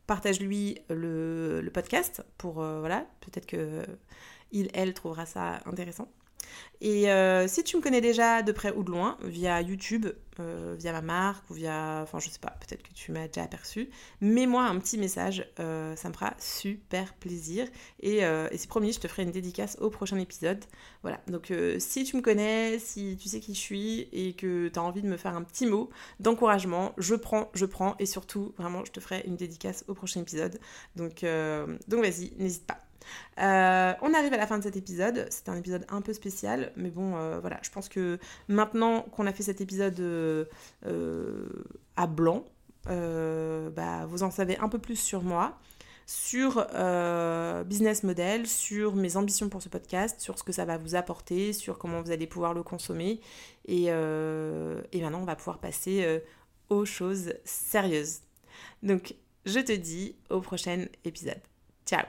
partage-lui 0.06 0.78
le, 0.88 1.60
le, 1.60 1.70
podcast 1.70 2.24
pour, 2.36 2.54
voilà, 2.54 3.06
peut-être 3.20 3.46
que 3.46 3.84
il, 4.50 4.68
elle 4.74 4.92
trouvera 4.94 5.24
ça 5.26 5.60
intéressant. 5.66 6.08
Et 6.82 7.10
euh, 7.10 7.46
si 7.46 7.62
tu 7.62 7.76
me 7.76 7.82
connais 7.82 8.00
déjà 8.00 8.42
de 8.42 8.52
près 8.52 8.72
ou 8.72 8.82
de 8.82 8.90
loin, 8.90 9.18
via 9.22 9.60
YouTube, 9.60 10.06
euh, 10.38 10.74
via 10.78 10.92
ma 10.92 11.02
marque 11.02 11.50
ou 11.50 11.54
via. 11.54 12.00
Enfin, 12.02 12.18
je 12.18 12.30
sais 12.30 12.38
pas, 12.38 12.56
peut-être 12.60 12.82
que 12.82 12.94
tu 12.94 13.12
m'as 13.12 13.26
déjà 13.26 13.42
aperçu, 13.42 13.90
mets-moi 14.22 14.64
un 14.64 14.78
petit 14.78 14.96
message, 14.96 15.46
euh, 15.60 15.94
ça 15.96 16.08
me 16.08 16.14
fera 16.14 16.34
super 16.38 17.12
plaisir. 17.14 17.66
Et, 18.00 18.20
c'est 18.56 18.68
promis, 18.68 18.92
je 18.92 19.00
te 19.00 19.08
ferai 19.08 19.24
une 19.24 19.30
dédicace 19.30 19.76
au 19.80 19.90
prochain 19.90 20.18
épisode. 20.18 20.64
Voilà, 21.02 21.20
donc 21.26 21.52
si 21.78 22.04
tu 22.04 22.16
me 22.16 22.22
connais, 22.22 22.78
si 22.78 23.18
tu 23.20 23.28
sais 23.28 23.40
qui 23.40 23.54
je 23.54 23.60
suis 23.60 24.08
et 24.12 24.32
que 24.32 24.68
tu 24.68 24.78
as 24.78 24.82
envie 24.82 25.02
de 25.02 25.08
me 25.08 25.16
faire 25.18 25.36
un 25.36 25.42
petit 25.42 25.66
mot 25.66 25.90
d'encouragement, 26.18 26.94
je 26.96 27.14
prends, 27.14 27.50
je 27.54 27.66
prends. 27.66 27.94
Et 27.98 28.06
surtout, 28.06 28.54
vraiment, 28.56 28.84
je 28.86 28.92
te 28.92 29.00
ferai 29.00 29.22
une 29.26 29.36
dédicace 29.36 29.84
au 29.88 29.94
prochain 29.94 30.20
épisode. 30.20 30.58
Donc, 30.96 31.24
donc 31.88 32.00
vas-y, 32.00 32.32
n'hésite 32.38 32.66
pas. 32.66 32.78
Euh, 33.38 33.92
on 34.02 34.14
arrive 34.14 34.32
à 34.32 34.36
la 34.36 34.46
fin 34.46 34.58
de 34.58 34.62
cet 34.62 34.76
épisode. 34.76 35.26
C'était 35.30 35.50
un 35.50 35.56
épisode 35.56 35.84
un 35.88 36.00
peu 36.00 36.12
spécial, 36.12 36.72
mais 36.76 36.90
bon, 36.90 37.16
euh, 37.16 37.40
voilà. 37.40 37.58
Je 37.62 37.70
pense 37.70 37.88
que 37.88 38.18
maintenant 38.48 39.02
qu'on 39.02 39.26
a 39.26 39.32
fait 39.32 39.42
cet 39.42 39.60
épisode 39.60 39.98
euh, 40.00 40.44
à 41.96 42.06
blanc, 42.06 42.44
bah, 42.86 44.06
vous 44.06 44.22
en 44.22 44.30
savez 44.30 44.58
un 44.58 44.68
peu 44.68 44.78
plus 44.78 44.96
sur 44.96 45.22
moi, 45.22 45.58
sur 46.06 46.66
business 47.66 48.02
model, 48.02 48.46
sur 48.46 48.96
mes 48.96 49.16
ambitions 49.16 49.48
pour 49.48 49.62
ce 49.62 49.68
podcast, 49.68 50.20
sur 50.20 50.38
ce 50.38 50.42
que 50.42 50.52
ça 50.52 50.64
va 50.64 50.76
vous 50.76 50.94
apporter, 50.94 51.52
sur 51.52 51.78
comment 51.78 52.02
vous 52.02 52.10
allez 52.10 52.26
pouvoir 52.26 52.54
le 52.54 52.62
consommer. 52.62 53.20
Et 53.66 53.90
maintenant, 53.90 55.20
on 55.20 55.26
va 55.26 55.36
pouvoir 55.36 55.58
passer 55.58 56.20
aux 56.68 56.84
choses 56.84 57.34
sérieuses. 57.44 58.20
Donc, 58.82 59.14
je 59.46 59.60
te 59.60 59.72
dis 59.72 60.16
au 60.28 60.40
prochain 60.40 60.86
épisode. 61.04 61.40
Ciao 61.86 62.04